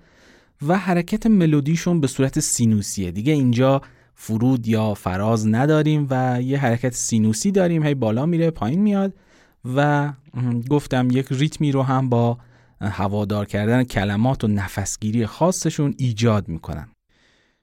[0.66, 3.10] و حرکت ملودیشون به صورت سینوسیه.
[3.10, 3.82] دیگه اینجا
[4.14, 7.82] فرود یا فراز نداریم و یه حرکت سینوسی داریم.
[7.82, 9.14] هی بالا میره پایین میاد
[9.74, 10.12] و
[10.70, 12.38] گفتم یک ریتمی رو هم با
[12.80, 16.88] هوادار کردن کلمات و نفسگیری خاصشون ایجاد می‌کنن.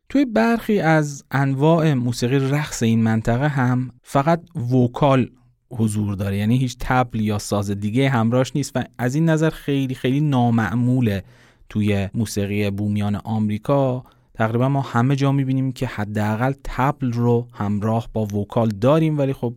[0.10, 4.42] توی برخی از انواع موسیقی رقص این منطقه هم فقط
[4.74, 5.30] وکال
[5.72, 9.96] حضور داره یعنی هیچ تبل یا ساز دیگه همراهش نیست و از این نظر خیلی
[9.96, 11.24] خیلی نامعموله
[11.70, 14.04] توی موسیقی بومیان آمریکا.
[14.34, 19.54] تقریبا ما همه جا می‌بینیم که حداقل تبل رو همراه با وکال داریم ولی خب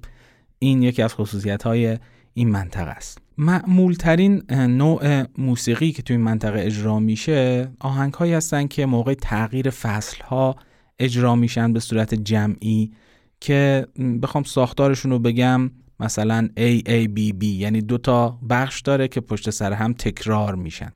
[0.58, 1.98] این یکی از خصوصیت های
[2.38, 3.18] این منطقه است.
[3.38, 9.14] معمول ترین نوع موسیقی که توی این منطقه اجرا میشه آهنگ هایی هستن که موقع
[9.14, 10.56] تغییر فصل ها
[10.98, 12.92] اجرا میشن به صورت جمعی
[13.40, 13.86] که
[14.22, 15.70] بخوام ساختارشون رو بگم
[16.00, 20.54] مثلا A A B B یعنی دو تا بخش داره که پشت سر هم تکرار
[20.54, 20.92] میشن.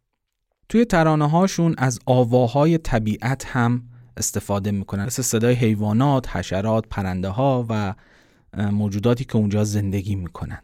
[0.69, 3.83] توی ترانه هاشون از آواهای طبیعت هم
[4.17, 5.07] استفاده می‌کنن.
[5.07, 7.95] مثل صدای حیوانات، حشرات، پرنده ها و
[8.73, 10.59] موجوداتی که اونجا زندگی می‌کنن.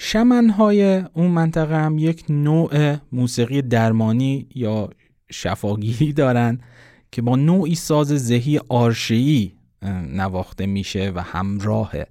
[0.00, 4.90] شمنهای اون منطقه هم یک نوع موسیقی درمانی یا
[5.30, 6.58] شفاگیری دارن
[7.12, 9.52] که با نوعی ساز زهی آرشهی
[10.12, 12.06] نواخته میشه و همراهه.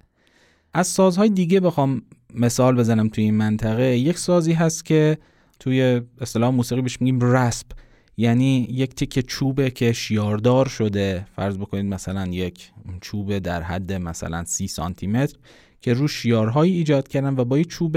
[0.74, 2.02] از سازهای دیگه بخوام
[2.34, 3.98] مثال بزنم توی این منطقه.
[3.98, 5.18] یک سازی هست که
[5.60, 7.66] توی اصطلاح موسیقی بهش میگیم رسپ.
[8.16, 11.26] یعنی یک تیکه چوبه که شیاردار شده.
[11.36, 12.70] فرض بکنید مثلا یک
[13.00, 15.36] چوبه در حد مثلا سی سانتی متر.
[15.80, 17.96] که روش شیارهایی ایجاد کردن و با یک چوب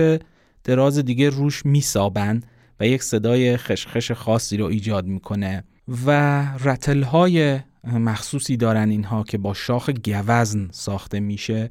[0.64, 2.42] دراز دیگه روش میسابن
[2.80, 5.64] و یک صدای خشخش خاصی رو ایجاد می‌کنه.
[6.06, 11.70] و رتل های مخصوصی دارن اینها که با شاخ گوزن ساخته میشه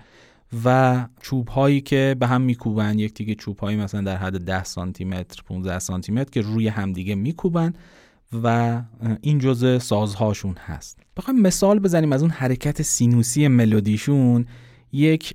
[0.64, 4.64] و چوب هایی که به هم میکوبن یک تیکه چوب هایی مثلا در حد 10
[4.64, 7.72] سانتی متر 15 سانتی متر که روی همدیگه میکوبن
[8.42, 8.82] و
[9.20, 10.98] این جزء سازهاشون هست.
[11.16, 14.46] بخوایم مثال بزنیم از اون حرکت سینوسی ملودیشون.
[14.92, 15.34] یک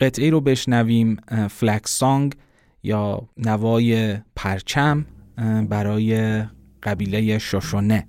[0.00, 1.16] قطعه رو بشنویم
[1.50, 2.34] فلکس سانگ
[2.82, 5.06] یا نوای پرچم
[5.68, 6.42] برای
[6.82, 8.08] قبیله شوشونه.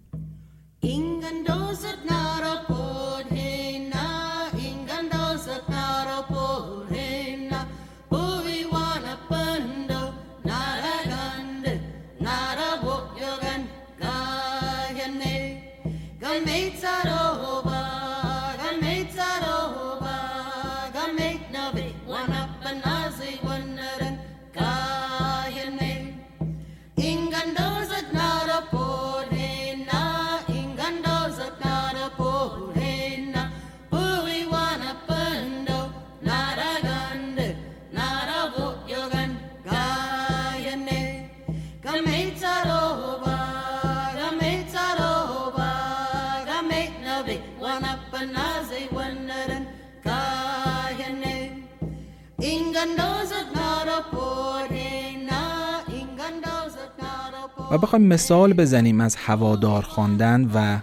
[57.71, 60.80] و بخوایم مثال بزنیم از هوادار خواندن و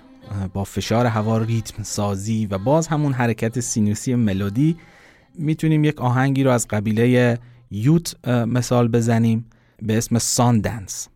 [0.54, 4.76] با فشار هوا ریتم سازی و باز همون حرکت سینوسی ملودی
[5.38, 7.38] می‌تونیم یک آهنگی رو از قبیله
[7.70, 9.46] یوت مثال بزنیم
[9.82, 11.08] به اسم ساندنس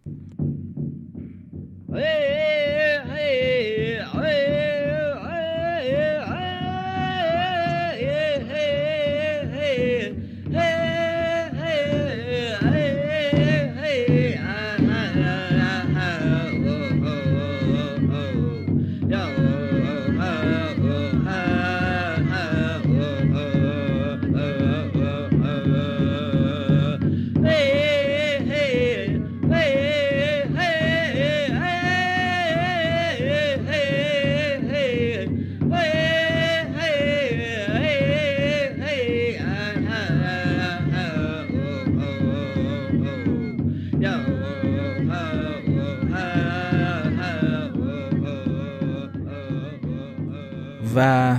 [50.99, 51.37] و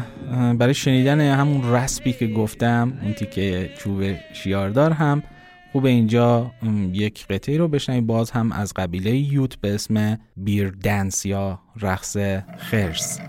[0.54, 4.04] برای شنیدن همون رسپی که گفتم اون تیکه چوب
[4.34, 5.24] شیاردار هم
[5.72, 6.52] خوب اینجا
[6.94, 12.18] یک قطعه رو بشنید باز هم از قبیله یوت به اسم بیر دنس یا رقص
[12.58, 13.20] خرس.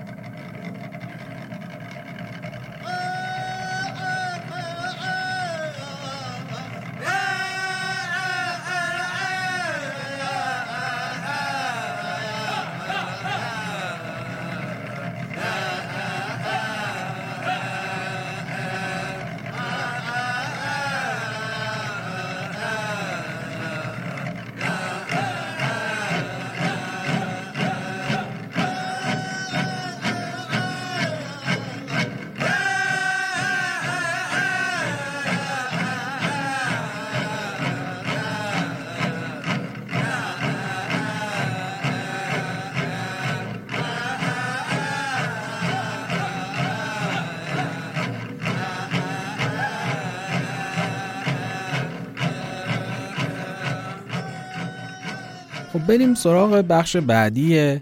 [55.91, 57.77] بریم سراغ بخش بعدی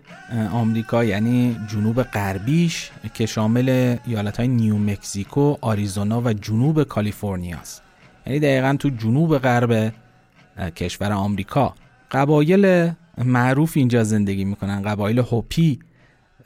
[0.53, 7.83] آمریکا یعنی جنوب غربیش که شامل ایالت های نیو مکزیکو، آریزونا و جنوب کالیفرنیا است.
[8.27, 9.93] یعنی دقیقا تو جنوب غرب
[10.77, 11.75] کشور آمریکا.
[12.11, 12.91] قبایل
[13.25, 14.83] معروف اینجا زندگی می‌کنن.
[14.83, 15.79] قبایل هوپی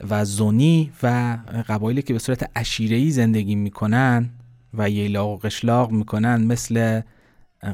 [0.09, 1.37] و زونی و
[1.67, 4.29] قبایلی که به صورت اشیرهی زندگی می‌کنن
[4.73, 7.01] و ییلاق و قشلاق می‌کنن مثل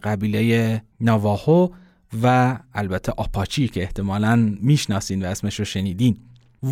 [0.03, 1.69] قبیله نواهو
[2.23, 6.17] و البته آپاچی که احتمالا می‌شناسین و اسمش رو شنیدین.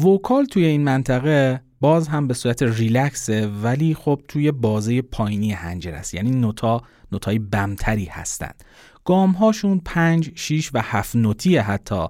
[0.03, 5.95] وکال توی این منطقه باز هم به صورت ریلکسه ولی خب توی بازه پایینی هنجر
[5.95, 6.13] است.
[6.13, 6.81] یعنی نوتا
[7.11, 8.63] نوتای بمتری هستند
[9.05, 12.05] گام هاشون 5 6 و 7 نوتیه حتی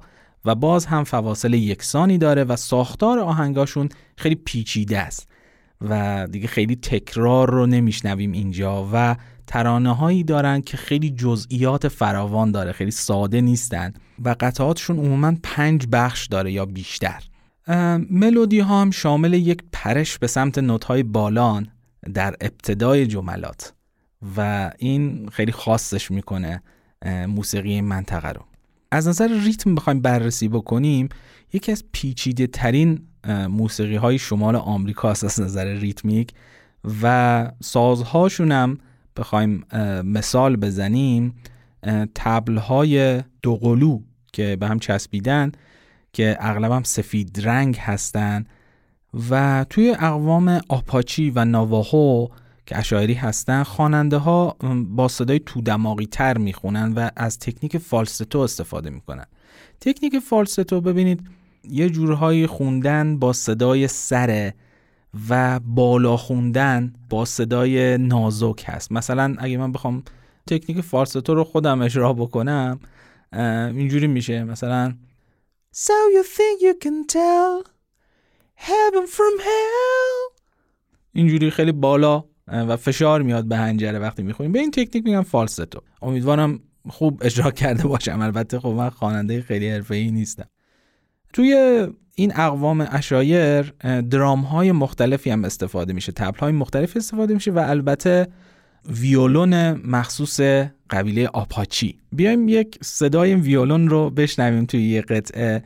[0.45, 5.27] و باز هم فواصل یکسانی داره و ساختار آهنگاشون خیلی پیچیده است
[5.81, 9.15] و دیگه خیلی تکرار رو نمیشنویم اینجا و
[9.47, 13.93] ترانه هایی دارن که خیلی جزئیات فراوان داره خیلی ساده نیستن
[14.23, 17.23] و قطعاتشون عموما پنج بخش داره یا بیشتر.
[18.09, 21.67] ملودی ها هم شامل یک پرش به سمت نوت های بالان
[22.13, 23.73] در ابتدای جملات
[24.37, 26.63] و این خیلی خاصش می‌کنه
[27.27, 28.41] موسیقی این منطقه رو.
[28.91, 31.09] از نظر ریتم بخوایم بررسی بکنیم
[31.53, 33.01] یکی از پیچیده ترین
[33.49, 36.33] موسیقی های شمال آمریکا است از نظر ریتمیک
[37.01, 38.77] و سازهاشون هم
[39.19, 39.63] بخوایم
[40.03, 41.35] مثال بزنیم
[42.15, 43.99] تبل های دوقلو
[44.33, 45.51] که به هم چسبیدن
[46.13, 48.45] که اغلب هم سفید رنگ هستن
[49.29, 52.27] و توی اقوام آپاچی و نواهو
[52.65, 54.57] که اشاعری هستن خواننده ها
[54.89, 59.25] با صدای تو دماغی تر می‌خونن و از تکنیک فالستو استفاده می‌کنن.
[59.81, 61.23] تکنیک فالستو ببینید
[61.69, 64.53] یه جورهایی خوندن با صدای سره
[65.29, 68.91] و بالا خوندن با صدای نازک هست.
[68.91, 70.03] مثلا اگه من بخوام
[70.47, 72.79] تکنیک فالستو رو خودم اجرا بکنم
[73.33, 74.43] اینجوری میشه.
[74.43, 74.95] مثلا
[75.75, 77.71] So you think you can tell
[78.55, 80.41] heaven from hell?
[81.13, 85.81] اینجوری خیلی بالا و فشار میاد به هنجره وقتی می‌خونیم به این تکنیک میگم فالستو
[86.01, 86.59] امیدوارم
[86.89, 88.21] خوب اجرا کرده باشم.
[88.21, 90.49] البته خب من خواننده خیلی حرفه‌ای نیستم.
[91.33, 91.87] توی
[92.19, 93.73] این اقوام اشایر
[94.09, 98.27] درام های مختلفی هم استفاده میشه تبل های مختلفی استفاده میشه و البته
[98.89, 100.39] ویولون مخصوص
[100.89, 101.99] قبیله آپاچی.
[102.11, 105.63] بیایم یک صدای ویولون رو بشنویم توی یه قطعه.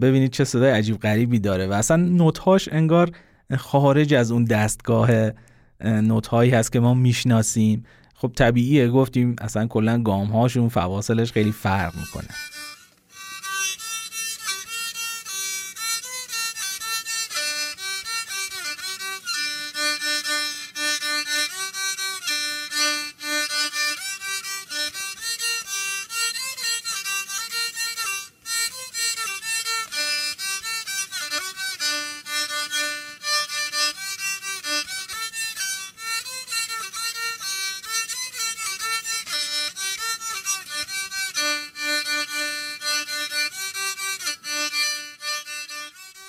[0.00, 3.10] ببینید چه صدای عجیب غریبی داره و اصلا نوتهاش انگار
[3.58, 5.10] خارج از اون دستگاه
[5.84, 7.84] نوت هایی هست که ما می‌شناسیم.
[8.14, 12.28] خب طبیعیه گفتیم اصلا کلا گام هاشون فواصلش خیلی فرق می‌کنه.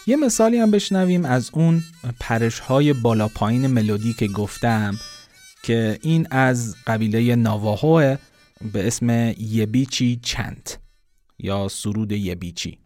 [0.07, 1.83] یه مثالی هم بشنویم از اون
[2.19, 4.95] پرش های بالا پایین ملودی که گفتم
[5.63, 8.17] که این از قبیله نواهوه
[8.73, 10.79] به اسم یبیچی چنت
[11.39, 12.82] یا سرود یبیچی.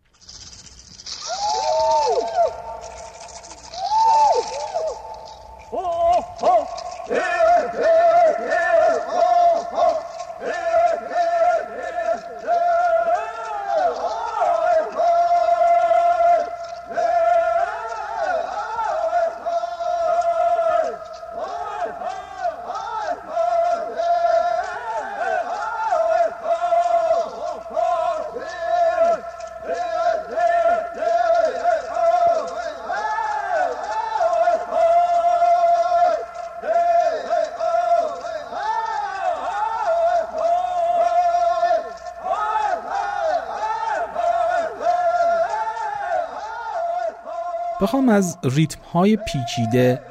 [47.82, 50.02] بخوام از ریتم های پیچیده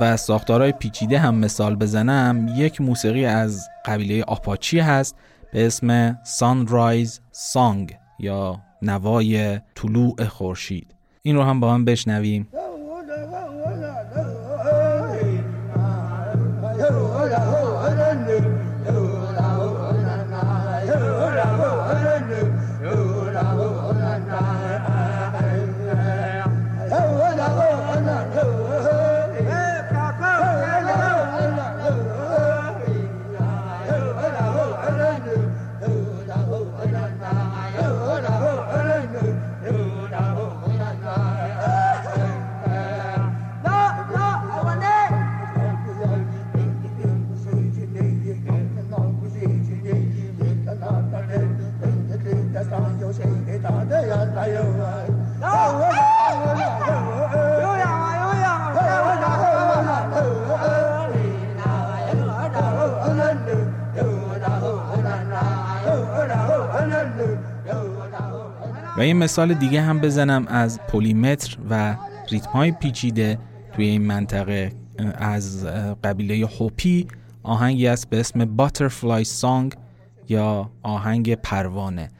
[0.00, 2.48] و ساختارهای پیچیده هم مثال بزنم.
[2.56, 5.16] یک موسیقی از قبیله آپاچی هست
[5.52, 7.10] به اسم Sunrise
[7.52, 10.94] Song یا نوای طلوع خورشید.
[11.22, 12.48] این رو هم با هم بشنویم.
[27.42, 29.01] la go na
[69.06, 71.96] یه مثال دیگه هم بزنم از پلیمتر و
[72.30, 73.38] ریتم های پیچیده
[73.72, 74.72] توی این منطقه
[75.14, 75.66] از
[76.04, 77.06] قبیله هوپی.
[77.42, 79.74] آهنگی است به اسم باترفلای سانگ
[80.28, 82.10] یا آهنگ پروانه.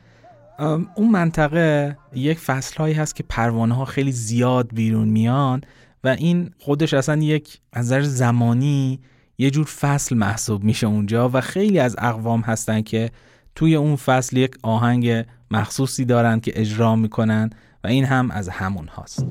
[0.94, 5.60] اون منطقه یک فصل هایی هست که پروانه ها خیلی زیاد بیرون میان
[6.04, 9.00] و این خودش اصلا یک از نظر زمانی
[9.38, 13.10] یه جور فصل محسوب میشه اونجا و خیلی از اقوام هستن که
[13.54, 17.50] توی اون فصل یک آهنگ مخصوصی دارن که اجرا می‌کنن
[17.84, 19.26] و این هم از همون هاست.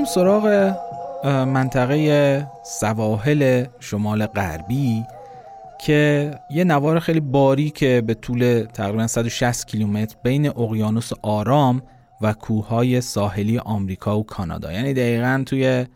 [0.00, 0.74] بریم سراغ
[1.24, 5.04] منطقه سواحل شمال غربی
[5.80, 11.82] که یه نوار خیلی باری که به طول تقریبا 160 کیلومتر بین اقیانوس آرام
[12.20, 14.72] و کوههای ساحلی آمریکا و کانادا.
[14.72, 15.86] یعنی دقیقا توی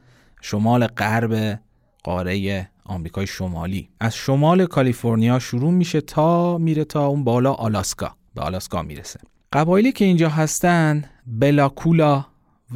[0.40, 1.58] شمال غرب
[2.02, 3.88] قاره آمریکای شمالی.
[4.00, 8.14] از شمال کالیفرنیا شروع میشه تا میره تا اون بالا آلاسکا.
[8.34, 9.20] به آلاسکا می‌رسه.
[9.52, 12.24] قبایلی که اینجا هستن بلاکولا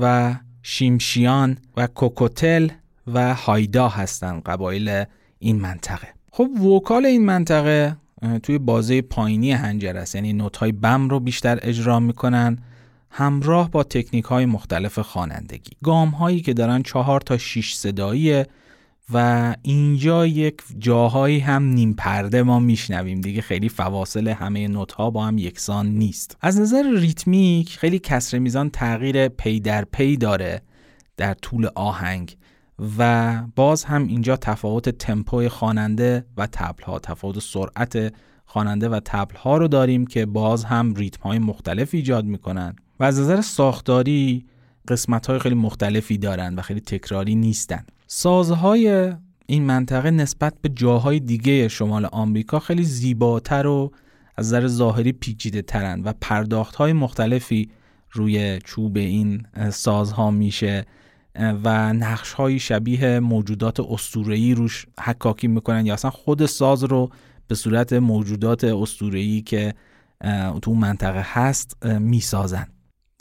[0.00, 0.34] و
[0.70, 2.68] شیمشیان و کوکوتل
[3.06, 5.04] و هایدا هستن قبایل
[5.38, 6.08] این منطقه.
[6.32, 7.96] خب vocal این منطقه
[8.42, 10.14] توی بازه پایینی حنجره است.
[10.14, 12.58] یعنی نوت های بم رو بیشتر اجرا می‌کنن
[13.10, 15.70] همراه با تکنیک های مختلف خوانندگی.
[15.82, 18.46] گام هایی که دارن چهار تا شیش صداییه
[19.12, 23.20] و اینجا یک جاهایی هم نیم پرده ما میشنویم.
[23.20, 26.36] دیگه خیلی فواصل همه نوت ها با هم یکسان نیست.
[26.40, 30.62] از نظر ریتمیک خیلی کسر میزان تغییر پی در پی داره
[31.16, 32.36] در طول آهنگ
[32.98, 39.36] و باز هم اینجا تفاوت تمپوی خواننده و تبل ها تفاوت سرعت خواننده و تبل
[39.36, 42.76] ها رو داریم که باز هم ریتم های مختلف ایجاد می‌کنن.
[43.00, 44.46] و از نظر ساختاری
[44.88, 47.84] قسمت های خیلی مختلفی دارن و خیلی تکراری نیستن.
[48.10, 49.12] سازهای
[49.46, 53.92] این منطقه نسبت به جاهای دیگه شمال آمریکا خیلی زیباتر و
[54.36, 57.70] از نظر ظاهری پیچیده ترن و پرداخت های مختلفی
[58.12, 60.86] روی چوب این سازها میشه
[61.34, 67.10] و نقش های شبیه موجودات اسطوره‌ای روش حکاکی می‌کنن یا اصلا خود ساز رو
[67.48, 69.74] به صورت موجودات اسطوره‌ای که
[70.62, 72.66] تو منطقه هست می‌سازن.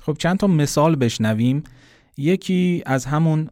[0.02, 1.64] خب چند تا مثال بشنویم.
[2.18, 3.50] یکی از همون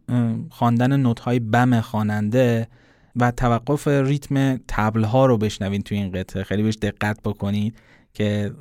[0.49, 2.68] خواندن نوت های بم خواننده
[3.16, 6.43] و توقف ریتم تبل ها رو بشنوین تو این قطعه.
[6.43, 7.76] خیلی بهش دقت بکنید
[8.13, 8.51] که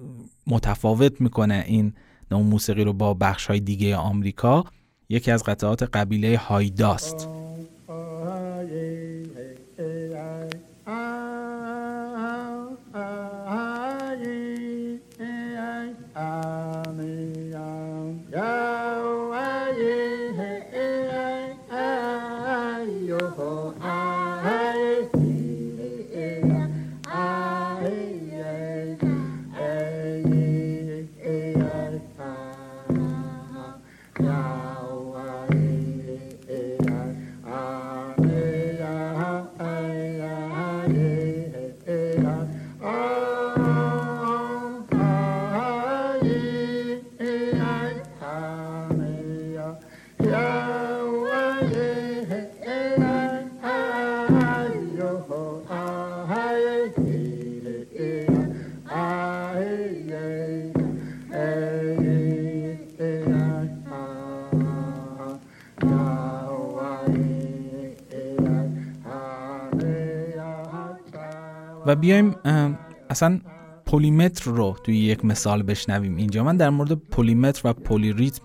[0.47, 1.95] متفاوت می‌کنه این
[2.31, 4.65] نوع موسیقی رو با بخش های دیگه آمریکا.
[5.09, 7.29] یکی از قطعات قبیله هایداست.
[72.05, 72.37] بیایم
[73.11, 73.41] اصلا
[73.87, 76.17] polymeter رو توی یک مثال بشنویم.
[76.17, 78.43] اینجا من در مورد polymeter و polyrhythm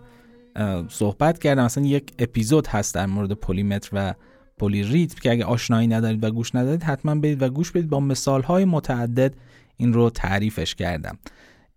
[0.90, 1.64] صحبت کردم.
[1.64, 4.14] اصلا یک اپیزود هست در مورد polymeter و
[4.58, 7.90] polyrhythm که اگه آشنایی ندارید و گوش ندادید حتما برید و گوش بدید.
[7.90, 9.34] با مثال های متعدد
[9.78, 11.18] این رو تعریفش کردم.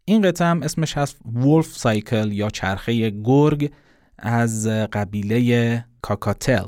[0.05, 3.73] این قطعه هم اسمش هست Wolf Cycle یا چرخه گرگ
[4.19, 6.67] از قبیله کاکاتل.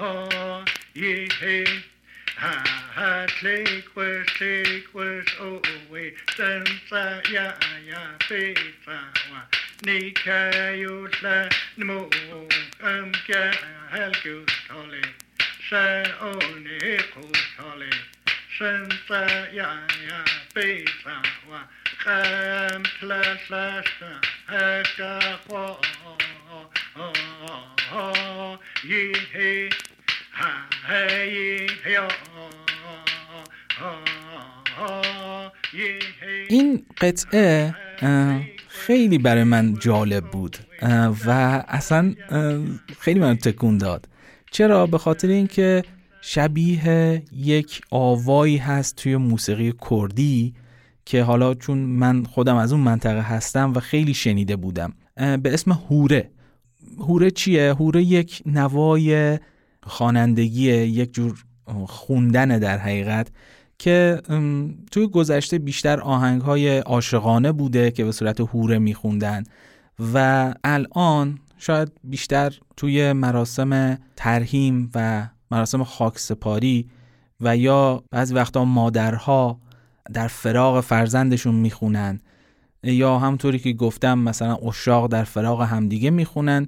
[0.00, 1.66] oh, yeah, hey.
[2.36, 6.14] Ha, ha, take was, take was, oh, away.
[6.36, 7.52] Sun, sa, ya,
[7.86, 8.96] ya, fe, sa,
[9.30, 9.42] wa.
[9.84, 12.08] Ni, ka, yo, sa, ni, mo,
[12.82, 13.52] um, ka,
[13.90, 15.02] hal, ku, tole.
[15.68, 17.28] Sa, oh, ni, he, ku,
[17.58, 17.90] tole.
[18.58, 19.68] Sun, sa, ya,
[20.08, 20.24] ya,
[20.54, 21.20] fe, sa,
[21.50, 21.60] wa.
[22.02, 24.12] Kam, tla, sa, sa,
[24.48, 25.76] ha, ka, ho,
[26.06, 26.16] oh,
[26.96, 27.20] oh,
[29.32, 29.70] hey.
[36.48, 37.74] این قطعه
[38.68, 40.56] خیلی برای من جالب بود
[41.26, 41.30] و
[41.68, 42.14] اصلا
[43.00, 44.08] خیلی من تکون داد.
[44.50, 45.82] چرا؟ به خاطر اینکه
[46.20, 50.54] شبیه یک آوایی هست توی موسیقی کردی
[51.04, 54.92] که حالا چون من خودم از اون منطقه هستم و خیلی شنیده بودم.
[55.16, 56.30] به اسم هوره.
[56.98, 59.38] هوره چیه؟ هوره یک نوای
[59.90, 61.44] خوانندگی یک جور
[61.86, 63.28] خوندن در حقیقت
[63.78, 64.22] که
[64.90, 69.42] توی گذشته بیشتر آهنگ های عاشقانه بوده که به صورت هوره میخوندن
[70.14, 76.90] و الان شاید بیشتر توی مراسم ترهیم و مراسم خاکسپاری
[77.40, 79.60] و یا بعضی وقتا مادرها
[80.12, 82.20] در فراغ فرزندشون می‌خونن
[82.82, 86.66] یا همطوری که گفتم مثلا اشاق در فراغ همدیگه می‌خونن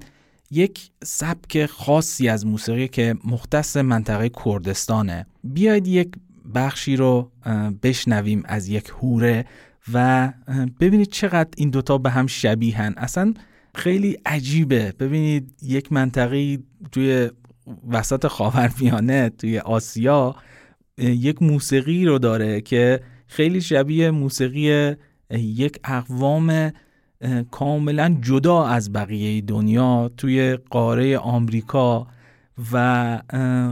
[0.53, 5.26] یک سبک خاصی از موسیقی که مختص منطقه کردستانه.
[5.44, 6.09] بیاید یک
[6.55, 7.30] بخشی رو
[7.82, 9.46] بشنویم از یک هوره
[9.92, 10.32] و
[10.80, 12.94] ببینید چقدر این دوتا به هم شبیهن.
[12.96, 13.34] اصلا
[13.74, 14.94] خیلی عجیبه.
[14.98, 16.59] ببینید یک منطقه
[16.92, 17.30] توی
[17.88, 20.36] وسط خاورمیانه توی آسیا
[20.98, 24.94] یک موسیقی رو داره که خیلی شبیه موسیقی
[25.30, 26.72] یک اقوام
[27.50, 32.06] کاملا جدا از بقیه دنیا توی قاره آمریکا
[32.72, 33.22] و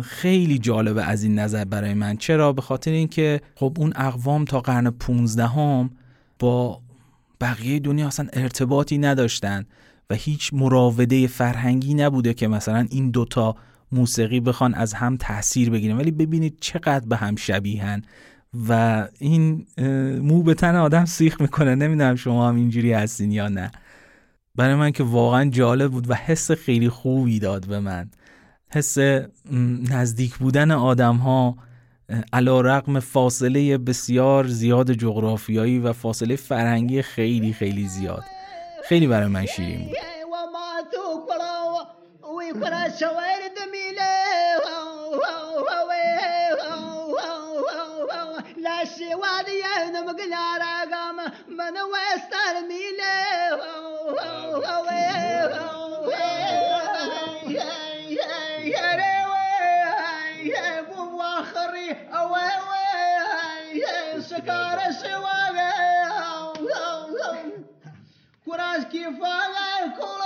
[0.04, 2.16] خیلی جالبه از این نظر برای من.
[2.16, 5.90] چرا؟ به خاطر اینکه خب اون اقوام تا قرن 15 هم
[6.38, 6.80] با
[7.40, 9.64] بقیه دنیا اصلا ارتباطی نداشتن
[10.10, 13.56] و هیچ مراوده فرهنگی نبوده که مثلا این دوتا
[13.92, 15.96] موسیقی بخوان از هم تاثیر بگیرن.
[15.96, 18.02] ولی ببینید چقدر به هم شبیهن.
[18.68, 19.66] و این
[20.22, 21.74] مو به تن آدم سیخ می‌کنه.
[21.74, 23.70] نمی‌دونم شما هم اینجوری هستین یا نه.
[24.54, 28.10] برای من که واقعا جالب بود و حس خیلی خوبی داد به من.
[28.72, 28.98] حس
[29.90, 31.56] نزدیک بودن آدم ها
[32.32, 38.24] علا رقم فاصله بسیار زیاد جغرافیایی و فاصله فرهنگی خیلی خیلی زیاد.
[38.84, 39.96] خیلی برای من شیرین بود.
[49.20, 51.16] واريا نمقل عراقام
[51.48, 53.20] من ويستر ميلي
[64.20, 64.90] سكارة
[69.96, 70.19] كل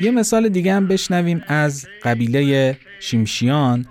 [0.00, 3.86] یه مثال دیگه هم بشنویم از قبیله شیمشیان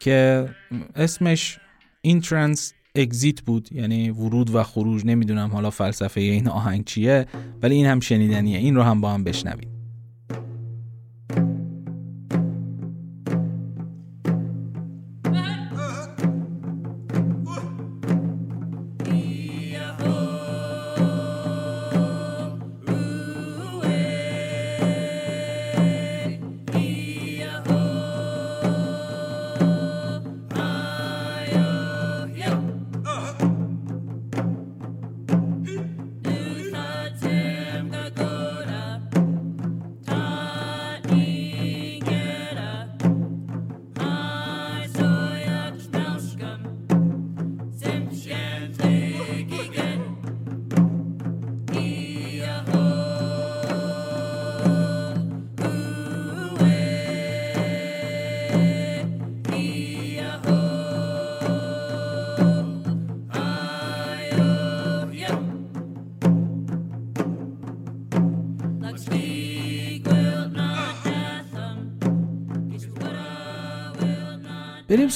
[0.00, 0.48] که
[0.96, 1.58] اسمش
[2.02, 7.26] اینترنس اگزیت بود یعنی ورود و خروج نمی‌دونم حالا فلسفه این آهنگ چیه
[7.62, 9.77] ولی این هم شنیدنیه این رو هم با هم بشنویم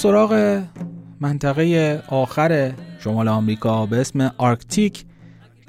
[0.02, 0.62] سراغ
[1.20, 5.04] منطقه آخر شمال آمریکا به اسم Arctic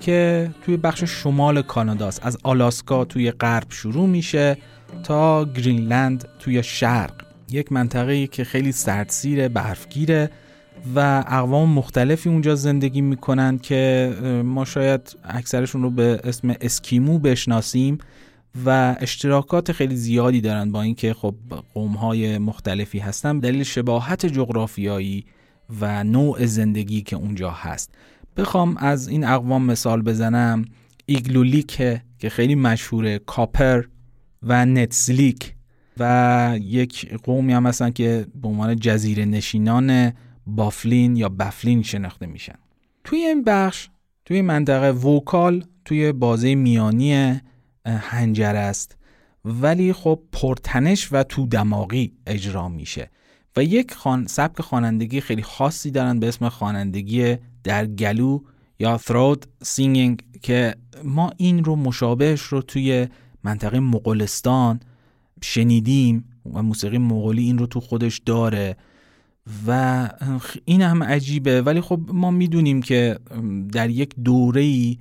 [0.02, 2.26] که توی بخش شمال کاناداست.
[2.26, 4.58] از آلاسکا توی غرب شروع میشه
[5.04, 7.14] تا گرینلند توی شرق.
[7.52, 10.30] یک منطقه که خیلی سردسیر برفگیره
[10.96, 14.14] و اقوام مختلفی اونجا زندگی می‌کنن که
[14.46, 17.98] ما شاید اکثرشون رو به اسم اسکیمو بشناسیم.
[18.66, 21.36] و اشتراکات خیلی زیادی دارن با اینکه خب
[21.74, 23.40] قوم های مختلفی هستن.
[23.40, 25.26] دلیل شباهت جغرافیایی
[25.82, 27.96] و نوع زندگی که اونجا هست.
[28.38, 30.66] بخوام از این اقوام مثال بزنم.
[31.06, 31.68] ایگلولیک
[32.20, 33.84] که خیلی مشهوره کاپر
[34.44, 35.54] و نتزلیک
[36.00, 40.14] و یک قومی هم هستن که به عنوان جزیره نشینان
[40.48, 42.56] بافلین یا بفلین شناخته میشن.
[43.04, 43.90] توی این بخش
[44.26, 47.42] توی منطقه vocal توی بازه میانی
[47.86, 48.98] هنجر است.
[49.46, 53.10] ولی خب پرتنش و تو دماغی اجرا میشه.
[53.58, 54.28] و یک خان...
[54.28, 58.40] سبک خوانندگی خیلی خاصی دارن به اسم خوانندگی در گلو
[58.80, 63.08] یا throat singing که ما این رو مشابهش رو توی
[63.44, 64.80] منطقه مغولستان
[65.42, 68.78] شنیدیم و موسیقی مغولی این رو تو خودش داره
[69.68, 70.10] و
[70.66, 71.62] این هم عجیبه.
[71.62, 73.20] ولی خب ما می‌دونیم که
[73.72, 74.98] در یک دوره ای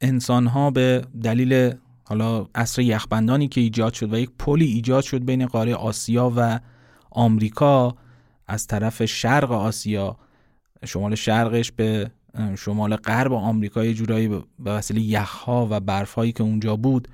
[0.00, 1.74] انسان ها به دلیل
[2.10, 6.60] حالا عصر یخبندانی که ایجاد شد و یک پلی ایجاد شد بین قاره آسیا و
[7.10, 7.96] آمریکا
[8.48, 10.16] از طرف شرق آسیا.
[10.86, 12.10] شمال شرقش به
[12.58, 17.08] شمال غرب آمریکا یه جورایی به وسیله یخها و برفهایی که اونجا بود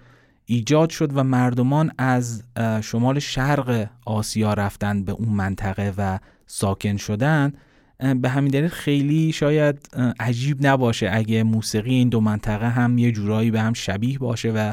[0.46, 2.42] ایجاد شد و مردمان از
[2.82, 7.52] شمال شرق آسیا رفتن به اون منطقه و ساکن شدن.
[7.98, 9.88] به همین دلیل خیلی شاید
[10.20, 14.72] عجیب نباشه اگه موسیقی این دو منطقه هم یه جورایی به هم شبیه باشه و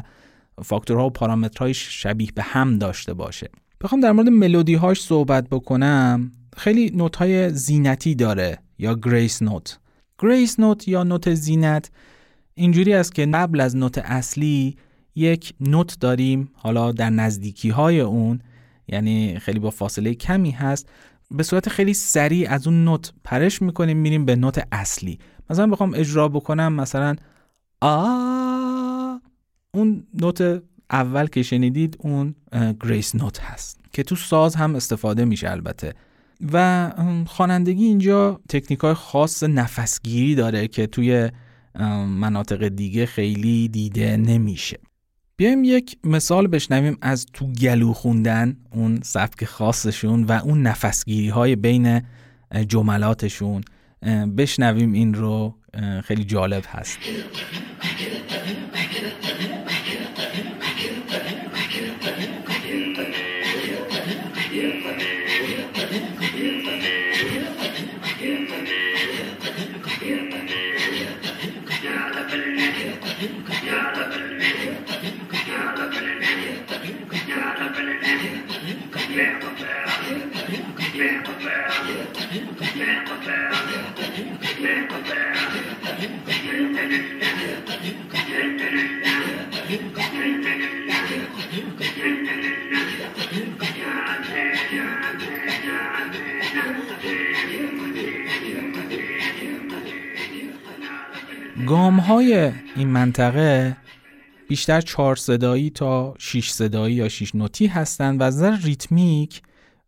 [0.62, 3.50] فاکتورها و پارامترهای شبیه به هم داشته باشه.
[3.80, 6.32] بخوام در مورد ملودی هاش صحبت بکنم.
[6.56, 9.78] خیلی نوت های زینتی داره یا grace note
[10.18, 11.90] grace note یا نوت زینت
[12.54, 14.76] اینجوری است که قبل از نوت اصلی
[15.14, 18.40] یک نوت داریم حالا در نزدیکی های اون
[18.88, 20.88] یعنی خیلی با فاصله کمی هست.
[21.30, 25.18] به صورت خیلی سریع از اون نوت پرش می‌کنیم میریم به نوت اصلی.
[25.50, 27.16] مثلا بخوام اجرا بکنم مثلا
[27.80, 29.16] آ
[29.74, 32.34] اون نوت اول که شنیدید اون
[32.80, 35.94] گریس نوت هست که تو ساز هم استفاده میشه البته.
[36.52, 36.90] و
[37.26, 41.30] خوانندگی اینجا تکنیک های خاص نفسگیری داره که توی
[42.08, 44.78] مناطق دیگه خیلی دیده نمیشه.
[45.36, 51.56] بیایم یک مثال بشنویم از تو گلو خوندن اون سبک خاصشون و اون نفسگیری های
[51.56, 52.02] بین
[52.68, 53.64] جملاتشون.
[54.36, 55.54] بشنویم این رو
[56.04, 56.98] خیلی جالب هست.
[101.66, 103.76] گام های این منطقه
[104.48, 109.42] بیشتر چهار صدایی تا 6 صدایی یا 6 نوتی هستند و نظر ریتمیک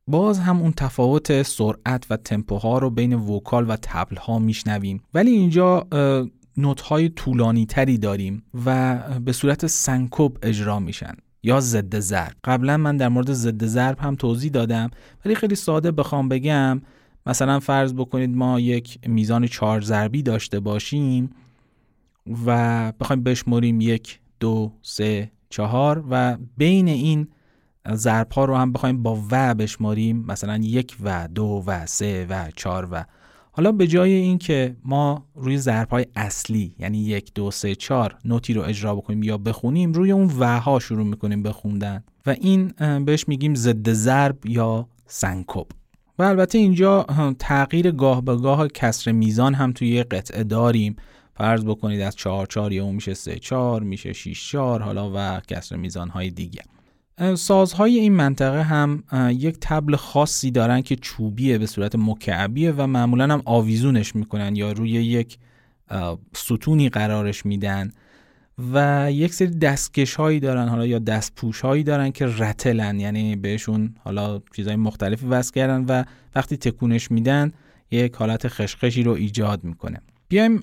[0.06, 5.02] باز هم اون تفاوت سرعت و تمپوها رو بین وکال و تبل ها میشنویم.
[5.14, 5.86] ولی اینجا
[6.56, 12.32] نوت های طولانی تری داریم و به صورت سنکوب اجرا میشن یا ضد ضرب.
[12.44, 14.90] قبلا من در مورد ضد ضرب هم توضیح دادم
[15.24, 16.82] ولی خیلی ساده بخوام بگم.
[17.26, 21.30] مثلا فرض بکنید ما یک میزان چهار ضربی داشته باشیم
[22.46, 27.28] و بخوایم بشمریم یک دو سه چهار و بین این
[27.92, 30.24] ضرب ها رو هم بخوایم با و بشماریم.
[30.28, 33.04] مثلا یک و دو و سه و چهار و.
[33.52, 38.54] حالا به جای اینکه ما روی ضرب های اصلی یعنی یک دو سه چهار نوتی
[38.54, 42.72] رو اجرا بکنیم یا بخونیم روی اون و ها شروع می‌کنیم بخوندن و این
[43.04, 45.66] بهش میگیم ضد ضرب یا سنکوب.
[46.18, 47.06] و البته اینجا
[47.38, 50.96] تغییر گاه به گاه کسر میزان هم توی قطعه داریم.
[51.36, 55.76] فرض بکنید از 4 4 یا میشه 3 4 میشه 6 4 حالا و کسر
[55.76, 56.62] میزان های دیگه
[57.34, 63.24] سازهای این منطقه هم یک تبل خاصی دارن که چوبیه به صورت مکعبیه و معمولا
[63.24, 65.38] هم آویزونش می‌کنن یا روی یک
[66.34, 67.90] ستونی قرارش میدن
[68.72, 73.94] و یک سری دستکش هایی دارن حالا یا دستپوش هایی دارن که رتلن یعنی بهشون
[74.04, 77.52] حالا چیزهای مختلفی وصل کردن و وقتی تکونش میدن
[77.90, 80.00] یک حالت خشخشی رو ایجاد می‌کنه.
[80.28, 80.62] بیایم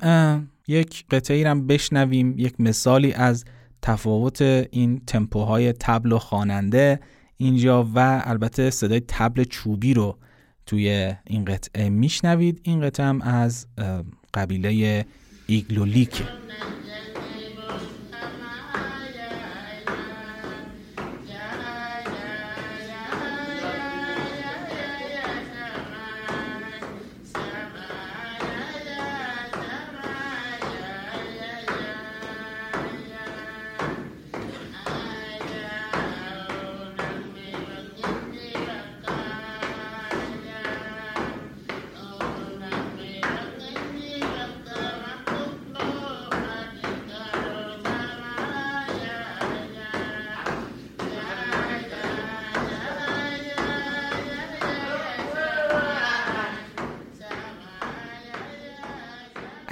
[0.68, 3.45] یک قطعی رو بشنویم یک مثالی از
[3.82, 6.99] تفاوت این تمپوهای تبل و خواننده
[7.38, 10.18] اینجا و البته صدای تبل چوبی رو
[10.66, 12.61] توی این قطعه میشنوید.
[12.64, 13.68] این قطعه هم از
[14.34, 15.05] قبیله
[15.47, 16.24] ایگلولیکه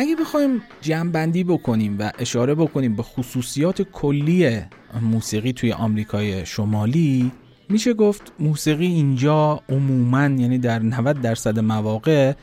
[0.01, 4.61] اگه بخوایم جمعبندی بکنیم و اشاره بکنیم به خصوصیات کلی
[5.01, 7.31] موسیقی توی آمریکای شمالی
[7.69, 12.33] میشه گفت موسیقی اینجا عموما یعنی در 90 درصد مواقع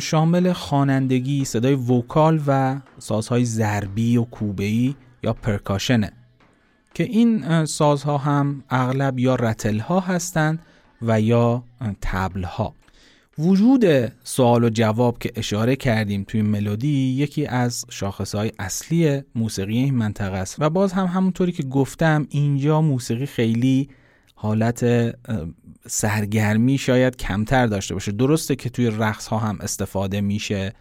[0.00, 6.12] شامل خوانندگی، صدای وکال و سازهای ضربی و کوبه‌ای یا پرکاشنه.
[6.94, 10.58] که این سازها هم اغلب یا رتل ها هستند
[11.02, 11.64] و یا
[12.00, 12.74] تبل ها
[13.38, 19.94] وجود سوال و جواب که اشاره کردیم توی ملودی یکی از شاخصهای اصلی موسیقی این
[19.94, 20.56] منطقه است.
[20.58, 23.88] و باز هم همونطوری که گفتم اینجا موسیقی خیلی
[24.34, 24.84] حالت
[25.86, 28.12] سرگرمی شاید کمتر داشته باشه.
[28.12, 30.72] درسته که توی رقص ها هم استفاده میشه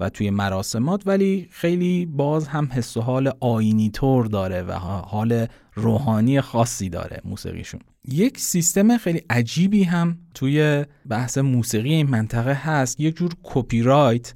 [0.00, 5.46] و توی مراسمات ولی خیلی باز هم حس و حال آینی طور داره و حال
[5.74, 7.80] روحانی خاصی داره موسیقیشون.
[8.08, 13.00] یک سیستم خیلی عجیبی هم توی بحث موسیقی این منطقه هست.
[13.00, 14.34] یک جور کپی رایت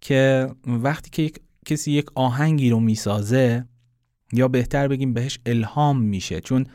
[0.00, 3.64] که وقتی که یک کسی یک آهنگی رو می‌سازه
[4.32, 6.66] یا بهتر بگیم بهش الهام میشه چون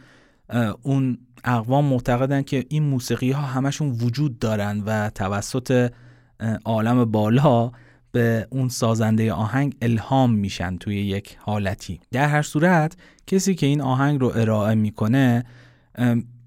[0.82, 5.92] اون اقوام معتقدن که این موسیقی ها همشون وجود دارن و توسط
[6.66, 7.72] عالم بالا
[8.12, 12.00] به اون سازنده آهنگ الهام میشن توی یک حالتی.
[12.12, 15.46] در هر صورت کسی که این آهنگ رو ارائه می‌کنه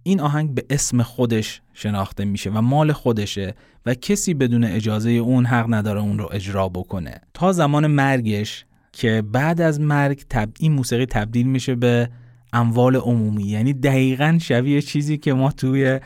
[0.02, 3.54] این آهنگ به اسم خودش شناخته میشه و مال خودشه
[3.86, 7.20] و کسی بدون اجازه اون حق نداره اون رو اجرا بکنه.
[7.34, 10.48] تا زمان مرگش که بعد از مرگ تب...
[10.58, 12.08] این موسیقی تبدیل میشه به
[12.52, 13.44] اموال عمومی.
[13.44, 16.00] یعنی دقیقا شبیه چیزی که ما توی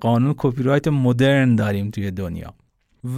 [0.00, 2.54] قانون کپی رایت مدرن داریم توی دنیا.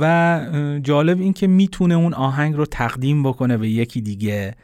[0.01, 4.55] و جالب این که می‌تونه اون آهنگ رو تقدیم بکنه به یکی دیگه.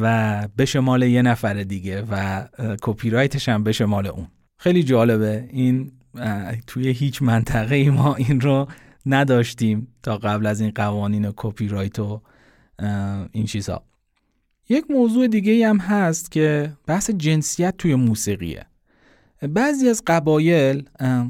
[0.00, 2.44] و بشه مال یه نفر دیگه و
[2.82, 4.26] کپی رایتش هم بشه مال اون.
[4.58, 5.48] خیلی جالبه.
[5.52, 5.92] این
[6.66, 8.68] توی هیچ منطقه ای ما این رو
[9.06, 12.22] نداشتیم تا قبل از این قوانین کپی رایت و
[13.32, 13.82] این چیزها
[14.68, 18.66] یک موضوع دیگه هم هست که بحث جنسیت توی موسیقیه.
[19.48, 20.88] بعضی از قبایل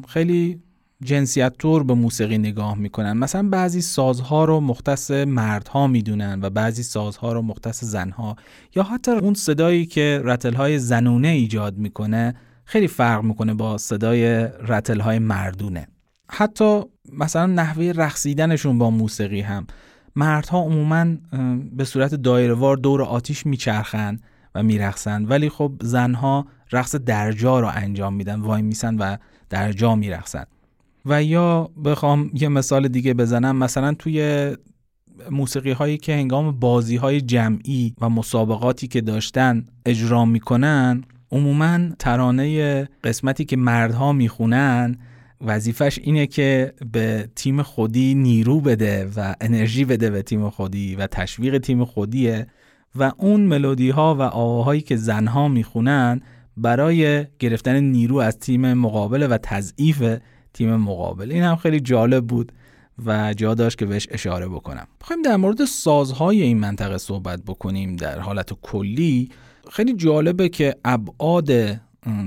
[0.09, 0.63] خیلی
[1.05, 3.13] جنسیت طور به موسیقی نگاه می‌کنن.
[3.13, 8.37] مثلا بعضی سازها رو مختص مردها می‌دونن و بعضی سازها رو مختص زنها.
[8.77, 12.35] یا حتی اون صدایی که رتل های زنونه ایجاد می‌کنه
[12.65, 15.89] خیلی فرق می‌کنه با صدای رتل های مردونه.
[16.31, 16.83] حتی
[17.13, 19.67] مثلا نحوه رقصیدنشون با موسیقی هم.
[20.17, 21.07] مردها عموما
[21.73, 24.19] به صورت دایرهوار دور آتیش میچرخن
[24.55, 25.25] و میرقصن.
[25.25, 29.17] ولی خب زنها رقص درجا رو انجام میدن وای میسن و
[29.51, 30.45] درجا میرقصن.
[31.09, 33.57] و یا بخوام یه مثال دیگه بزنم.
[33.57, 34.51] مثلا توی
[35.31, 42.89] موسیقی هایی که هنگام بازی های جمعی و مسابقاتی که داشتن اجرا می‌کنن عموما ترانه
[43.05, 44.97] قسمتی که مردها می‌خونن
[45.41, 51.07] وظیفش اینه که به تیم خودی نیرو بده و انرژی بده به تیم خودی و
[51.07, 52.47] تشویق تیم خودیه
[52.97, 56.21] و اون ملودی ها و آواهایی که زنها می‌خونن
[56.57, 60.19] برای گرفتن نیرو از تیم مقابل و تضعیف
[60.55, 61.33] تیم مقابل.
[61.33, 62.53] این هم خیلی جالب بود
[63.07, 64.87] و جا داشت که بهش اشاره بکنم.
[65.01, 67.97] بخوایم در مورد سازهای این منطقه صحبت بکنیم.
[67.97, 69.31] در حالت کلی
[69.71, 71.81] خیلی جالبه که ابعاد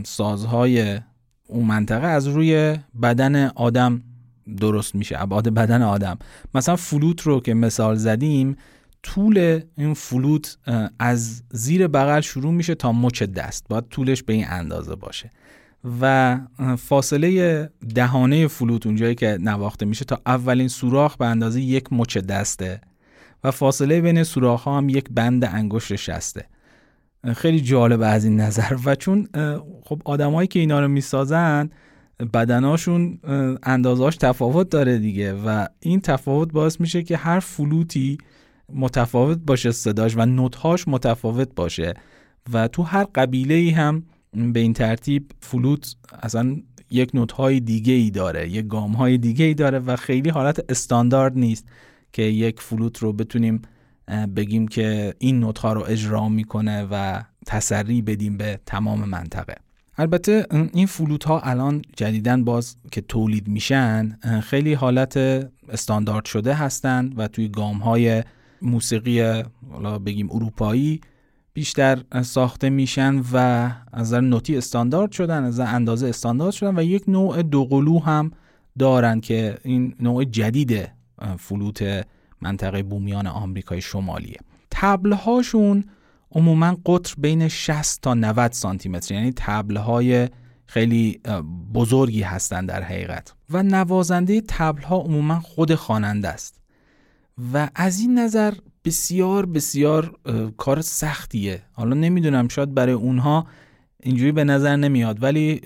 [0.06, 1.00] سازهای
[1.48, 4.02] اون منطقه از روی بدن آدم
[4.58, 5.22] درست میشه.
[5.22, 6.18] ابعاد بدن آدم.
[6.56, 8.56] مثلا فلوت رو که مثال زدیم
[9.04, 10.58] طول این فلوت
[11.00, 13.66] از زیر بغل شروع میشه تا مچ دست.
[13.70, 15.30] باید طولش به این اندازه باشه.
[16.02, 16.38] و
[16.78, 22.82] فاصله دهانه فلوت اونجایی که نواخته میشه تا اولین سوراخ به اندازه یک مچ دسته
[23.44, 26.46] و فاصله بین سوراخ ها هم یک بند انگشت شسته.
[27.36, 28.78] خیلی جالب از این نظر.
[28.86, 29.28] و چون
[29.84, 31.70] خب آدمایی که اینا رو می‌سازن
[32.34, 33.20] بدناشون
[33.64, 38.18] اندازاش تفاوت داره دیگه و این تفاوت باعث میشه که هر فلوتی
[38.74, 41.94] متفاوت باشه صداش و نوتهاش متفاوت باشه
[42.54, 44.04] و تو هر قبیله ای هم
[44.34, 46.58] به این ترتیب فلوت اصلا
[46.90, 50.72] یک نوت های دیگه ای داره یک گام های دیگه ای داره و خیلی حالت
[50.72, 51.66] استاندارد نیست
[52.14, 53.62] که یک فلوت رو بتونیم
[54.36, 59.56] بگیم که این نوت ها رو اجرا می‌کنه و تسری بدیم به تمام منطقه.
[59.98, 65.18] البته این فلوت ها الان جدیدن باز که تولید میشن خیلی حالت
[65.70, 68.24] استاندارد شده هستند و توی گام های
[68.62, 71.02] موسیقی حالا بگیم اروپایی
[71.54, 73.36] بیشتر ساخته میشن و
[73.92, 78.32] از نظر نوتی استاندارد شدن از اندازه استاندارد شدن و یک نوع دوقلو هم
[78.80, 80.90] دارن که این نوع جدید
[81.40, 82.06] فلوت
[82.42, 84.38] منطقه بومیان آمریکای شمالیه.
[84.72, 85.84] تبلهاشون
[86.32, 90.30] عموما قطر بین 60 تا 90 سانتی متر یعنی تبلهای
[90.66, 91.22] خیلی
[91.74, 93.34] بزرگی هستند در حقیقت.
[93.50, 96.62] و نوازنده تبلها عموما خود خواننده است.
[97.54, 98.54] و از این نظر
[98.86, 100.20] بسیار بسیار
[100.58, 101.62] کار سختیه.
[101.72, 103.48] حالا نمی‌دونم شاید برای اونها
[104.04, 105.24] اینجوری به نظر نمیاد.
[105.24, 105.62] ولی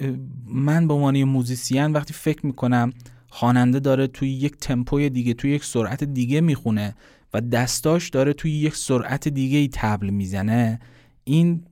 [0.46, 2.94] من به عنوان موزیسین وقتی فکر می‌کنم
[3.30, 6.96] خواننده داره توی یک تمپوی دیگه توی یک سرعت دیگه می‌خونه
[7.34, 10.80] و دستاش داره توی یک سرعت دیگه ای تبل می‌زنه
[11.24, 11.64] این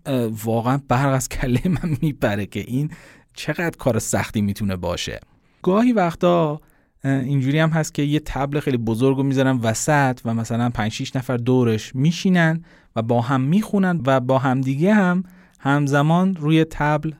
[0.43, 2.91] واقعا برق از کله من میپره که این
[3.33, 5.19] چقدر کار سختی می‌تونه باشه.
[5.61, 6.61] گاهی وقتا
[7.03, 11.15] اینجوری هم هست که یه تبل خیلی بزرگ رو می‌ذارن وسط و مثلا 5 6
[11.15, 12.63] نفر دورش میشینن
[12.95, 15.23] و با هم می‌خونن و با هم دیگه هم
[15.59, 17.11] همزمان روی تبل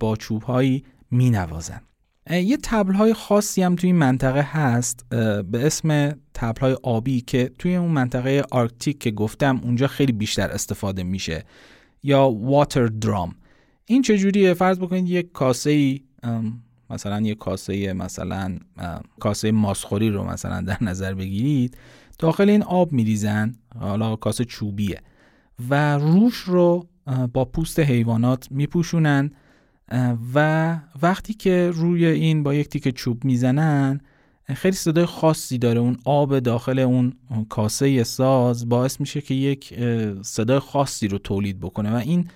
[0.00, 1.80] با چوب هایی مینوازن
[2.30, 5.06] یه تبل های خاصی هم توی این منطقه هست
[5.50, 10.50] به اسم تبل های آبی که توی اون منطقه Arctic که گفتم اونجا خیلی بیشتر
[10.50, 11.44] استفاده میشه
[12.02, 13.34] یا water drum
[13.84, 16.00] این چجوریه؟ فرض بکنید یک کاسه ای
[16.90, 18.58] مثلا یه کاسه مثلا
[19.20, 21.76] کاسه ماسخوری رو مثلا در نظر بگیرید
[22.18, 25.00] داخل این آب میریزن حالا کاسه چوبیه
[25.70, 26.86] و روش رو
[27.32, 29.30] با پوست حیوانات میپوشونن
[30.34, 34.00] و وقتی که روی این با یک تیک چوب می‌زنن
[34.54, 35.80] خیلی صدای خاصی داره.
[35.80, 37.12] اون آب داخل اون
[37.48, 39.74] کاسه ساز باعث میشه که یک
[40.22, 42.28] صدای خاصی رو تولید بکنه و این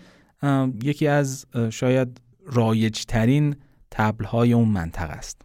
[0.83, 3.57] یکی از شاید رایج ترین
[3.95, 5.43] تبل های اون منطقه است.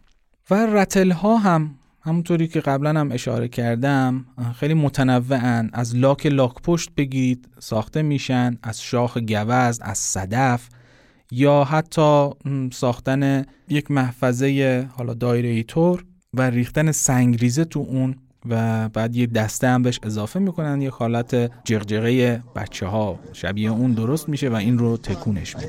[0.50, 4.24] و رتل ها هم همونطوری که قبلا هم اشاره کردم
[4.56, 5.70] خیلی متنوعن.
[5.72, 8.58] از لاک لاک پشت بگیرید ساخته میشن.
[8.62, 10.68] از شاخ گوزن از صدف
[11.30, 12.30] یا حتی
[12.72, 16.04] ساختن یک محفظه حالا دایره ای طور
[16.34, 18.16] و ریختن سنگریزه تو اون
[18.48, 20.82] و بعد یه دسته هم بهش اضافه می‌کنن.
[20.82, 25.68] یه حالت جغجغه بچه ها شبیه اون درست میشه و این رو تکونش میده.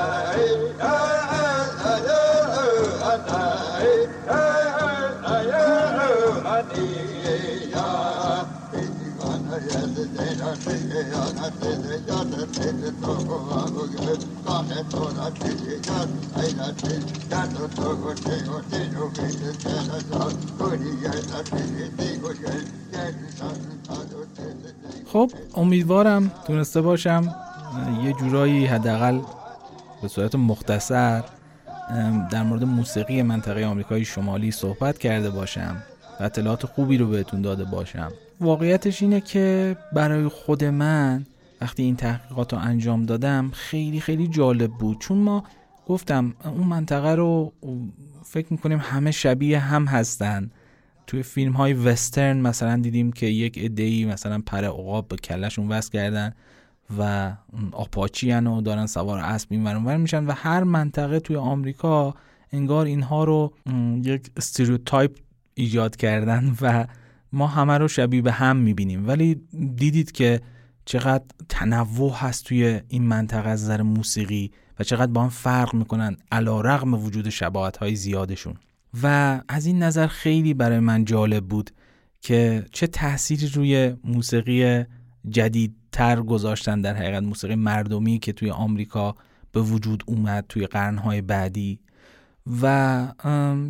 [25.13, 27.35] خب امیدوارم تونسته باشم
[28.03, 29.19] یه جورایی حداقل
[30.01, 31.23] به صورت مختصر
[32.31, 35.83] در مورد موسیقی منطقه آمریکای شمالی صحبت کرده باشم
[36.19, 38.11] و اطلاعات خوبی رو بهتون داده باشم.
[38.41, 41.25] واقعیتش اینه که برای خود من
[41.61, 44.99] وقتی این تحقیقات رو انجام دادم خیلی خیلی جالب بود.
[44.99, 45.43] چون ما
[45.87, 47.53] گفتم اون منطقه رو
[48.23, 50.51] فکر می‌کنیم همه شبیه هم هستن.
[51.07, 55.91] توی فیلم های وسترن مثلا دیدیم که یک ادهی مثلا پر عقاب به کلشون وصل
[55.91, 56.33] کردن
[56.99, 57.31] و
[57.71, 62.15] آپاچی و دارن سوار اسب این میشن و هر منطقه توی آمریکا
[62.51, 63.53] انگار اینها رو
[64.03, 65.17] یک استریوتایپ
[65.53, 66.85] ایجاد کردن و
[67.33, 69.07] ما همه رو شبیه به هم می‌بینیم.
[69.07, 69.41] ولی
[69.75, 70.41] دیدید که
[70.85, 76.17] چقدر تنوع هست توی این منطقه از نظر موسیقی و چقدر با هم فرق می‌کنن
[76.31, 78.53] علا رغم وجود شباهت های زیادشون.
[79.03, 81.71] و از این نظر خیلی برای من جالب بود
[82.21, 84.83] که چه تأثیری روی موسیقی
[85.29, 89.15] جدیدتر گذاشتن در حقیقت موسیقی مردمی که توی آمریکا
[89.51, 91.79] به وجود اومد توی قرنهای بعدی.
[92.61, 93.07] و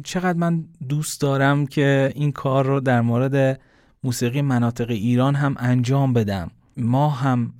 [0.03, 3.59] چقدر من دوست دارم که این کار رو در مورد
[4.03, 6.51] موسیقی مناطق ایران هم انجام بدم.
[6.77, 7.53] ما هم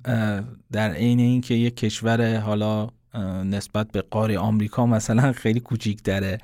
[0.72, 2.88] در عین اینکه یک کشور حالا
[3.44, 6.38] نسبت به قاره آمریکا مثلا خیلی کوچیک داره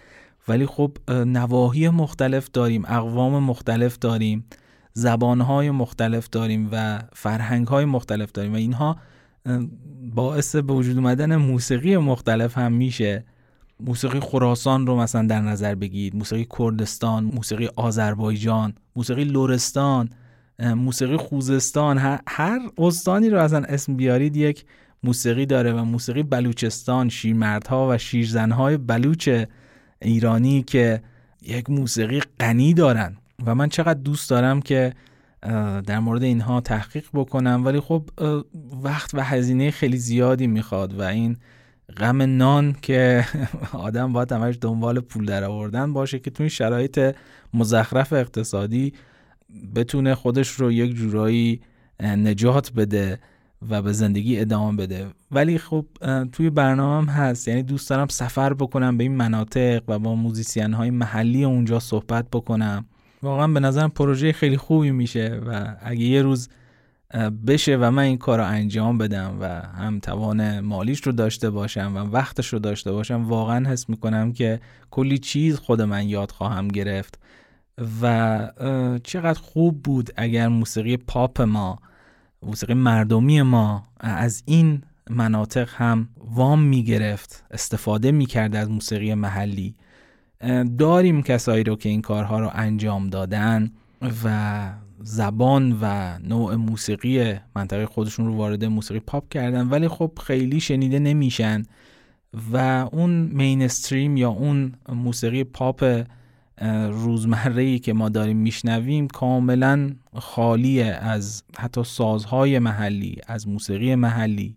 [0.49, 4.45] ولی خب نواحی مختلف داریم اقوام مختلف داریم
[4.93, 8.97] زبانهای مختلف داریم و فرهنگهای مختلف داریم و اینها
[10.15, 13.25] باعث به وجود اومدن موسیقی مختلف هم میشه.
[13.81, 16.17] موسیقی خراسان رو مثلا در نظر بگیرید.
[16.17, 20.11] موسیقی کردستان موسیقی آذربایجان موسیقی لورستان
[20.59, 21.99] موسیقی خوزستان.
[22.29, 24.65] هر استانی رو اصلا اسم بیارید یک
[25.03, 29.45] موسیقی داره و موسیقی بلوچستان شیرمردها و شیرزنهای بلوچ
[30.03, 31.03] ایرانی که
[31.43, 33.17] یک موسیقی غنی دارن.
[33.47, 34.93] و من چقدر دوست دارم که
[35.87, 37.63] در مورد اینها تحقیق بکنم.
[37.65, 38.11] ولی خب
[38.83, 41.37] وقت و هزینه خیلی زیادی می‌خواد و این
[41.97, 43.25] غم نان که
[43.73, 47.15] آدم باید همش دنبال پول در آوردن باشه که تو این شرایط
[47.55, 48.93] مزخرف اقتصادی
[49.75, 51.61] بتونه خودش رو یک جورایی
[52.01, 53.19] نجات بده
[53.69, 55.07] و به زندگی ادامه بده.
[55.31, 55.87] ولی خب
[56.33, 57.49] توی برنامه هم هست.
[57.49, 62.27] یعنی دوست دارم سفر بکنم به این مناطق و با موزیسین های محلی اونجا صحبت
[62.33, 62.85] بکنم.
[63.23, 66.49] واقعا به نظرم پروژه خیلی خوبی میشه و اگه یه روز
[67.47, 69.45] بشه و من این کار رو انجام بدم و
[69.79, 74.61] هم توان مالیش رو داشته باشم و وقتش رو داشته باشم واقعا حس می‌کنم که
[74.91, 77.19] کلی چیز خود من یاد خواهم گرفت
[78.03, 78.51] و
[79.05, 81.79] چقدر خوب بود اگر موسیقی پاپ ما
[82.43, 89.75] موسیقی مردمی ما از این مناطق هم وام می‌گرفت استفاده می‌کرد از موسیقی محلی.
[90.79, 93.71] داریم کسایی رو که این کارها رو انجام دادن
[94.25, 94.71] و
[95.03, 100.99] زبان و نوع موسیقی منطقه خودشون رو وارد موسیقی پاپ کردن ولی خب خیلی شنیده
[100.99, 101.63] نمیشن
[102.53, 102.57] و
[102.93, 106.05] اون مینستریم یا اون موسیقی پاپ
[106.91, 114.57] روزمره ای که ما داریم میشنویم کاملا خالی از حتی سازهای محلی از موسیقی محلی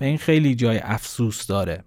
[0.00, 1.84] و این خیلی جای افسوس داره.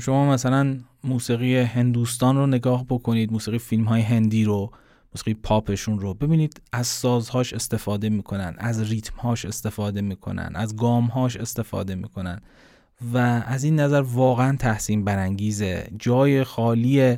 [0.00, 4.70] شما مثلا موسیقی هندوستان رو نگاه بکنید موسیقی فیلم های هندی رو
[5.14, 11.94] موسیقی پاپشون رو ببینید از سازهاش استفاده می‌کنن از ریتمهاش استفاده می‌کنن از گامهاش استفاده
[11.94, 12.40] می‌کنن
[13.12, 15.88] و از این نظر واقعا تحسین برانگیزه.
[15.98, 17.16] جای خالی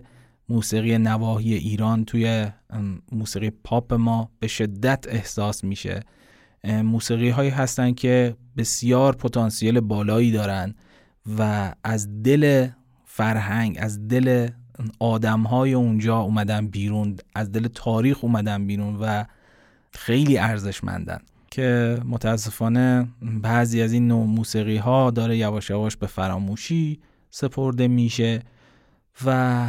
[0.49, 2.47] موسیقی نواحی ایران توی
[3.13, 6.01] موسیقی پاپ ما به شدت احساس میشه.
[6.65, 10.75] موسیقی هایی هستن که بسیار پتانسیل بالایی دارن
[11.39, 12.69] و از دل
[13.05, 14.49] فرهنگ از دل
[14.99, 19.25] آدم های اونجا اومدن بیرون از دل تاریخ اومدن بیرون و
[19.93, 21.19] خیلی ارزشمندن
[21.51, 23.09] که متاسفانه
[23.43, 27.01] بعضی از این نوع موسیقی ها داره یواش یواش به فراموشی
[27.31, 28.43] سپرده میشه
[29.25, 29.69] و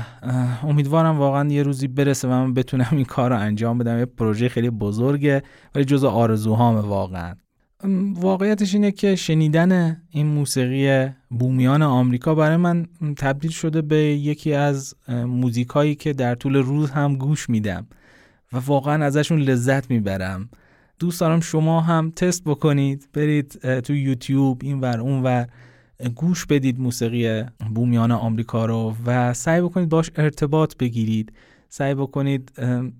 [0.63, 3.99] امیدوارم واقعا یه روزی برسه و من بتونم این کار رو انجام بدم.
[3.99, 5.43] یه پروژه خیلی بزرگه
[5.75, 7.35] ولی جز آرزوهامه واقعا.
[8.13, 12.85] واقعیتش اینه که شنیدن این موسیقی بومیان آمریکا برای من
[13.17, 17.87] تبدیل شده به یکی از موزیکایی که در طول روز هم گوش میدم
[18.53, 20.49] و واقعا ازشون لذت می‌برم.
[20.99, 25.47] دوست دارم شما هم تست بکنید برید تو یوتیوب این ور اون ور
[26.15, 27.43] گوش بدید موسیقی
[27.75, 31.31] بومیان آمریکا رو و سعی بکنید باش ارتباط بگیرید.
[31.69, 32.51] سعی بکنید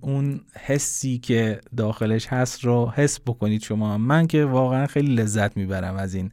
[0.02, 3.98] اون حسی که داخلش هست رو حس بکنید شما.
[3.98, 6.32] من که واقعا خیلی لذت می‌برم از این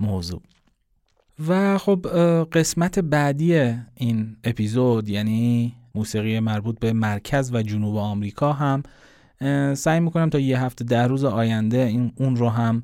[0.00, 0.42] موضوع.
[1.48, 2.06] و خب
[2.52, 8.82] قسمت بعدی این اپیزود یعنی موسیقی مربوط به مرکز و جنوب آمریکا هم
[9.74, 12.82] سعی می‌کنم تا یه هفته ده روز آینده این اون رو هم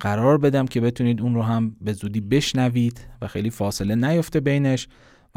[0.00, 4.88] قرار بدم که بتونید اون رو هم به زودی بشنوید و خیلی فاصله نیفته بینش.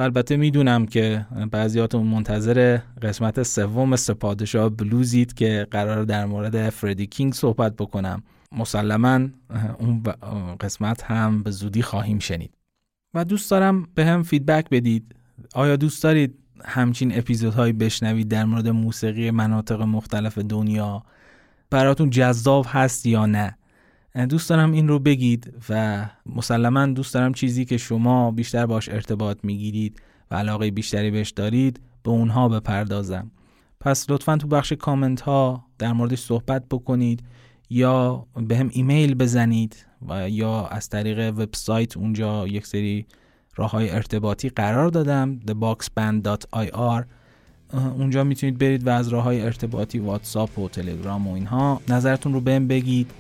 [0.01, 7.33] البته می‌دونم که بعضیاتون منتظر قسمت سوم سپادشاه بلوزید که قرار در مورد فردی کینگ
[7.33, 8.23] صحبت بکنم.
[8.51, 9.27] مسلما
[9.79, 10.03] اون
[10.59, 12.53] قسمت هم به زودی خواهیم شنید.
[13.13, 15.15] و دوست دارم به هم فیدبک بدید.
[15.55, 21.03] آیا دوست دارید همچین اپیزودهایی بشنوید در مورد موسیقی مناطق مختلف دنیا؟
[21.69, 23.57] براتون جذاب هست یا نه؟
[24.29, 29.37] دوست دارم این رو بگید و مسلما دوست دارم چیزی که شما بیشتر باش ارتباط
[29.43, 30.01] می‌گیرید
[30.31, 33.31] و علاقه بیشتری بهش دارید به اونها بپردازم.
[33.79, 37.23] پس لطفا تو بخش کامنت ها در موردش صحبت بکنید
[37.69, 43.05] یا به هم ایمیل بزنید و یا از طریق وبسایت اونجا یک سری
[43.55, 47.03] راه های ارتباطی قرار دادم theboxband.ir
[47.73, 52.41] اونجا می‌تونید برید و از راه های ارتباطی واتساپ و تلگرام و اینها نظرتون رو
[52.41, 53.11] بهم بگید.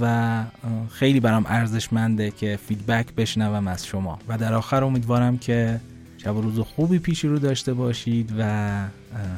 [0.00, 0.44] و
[0.90, 4.18] خیلی برام ارزشمنده که فیدبک بشنوم از شما.
[4.28, 5.80] و در آخر امیدوارم که
[6.18, 8.42] شب و روز خوبی پیشی رو داشته باشید و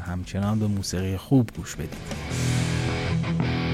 [0.07, 3.74] همچنان به موسیقی خوب گوش بدید.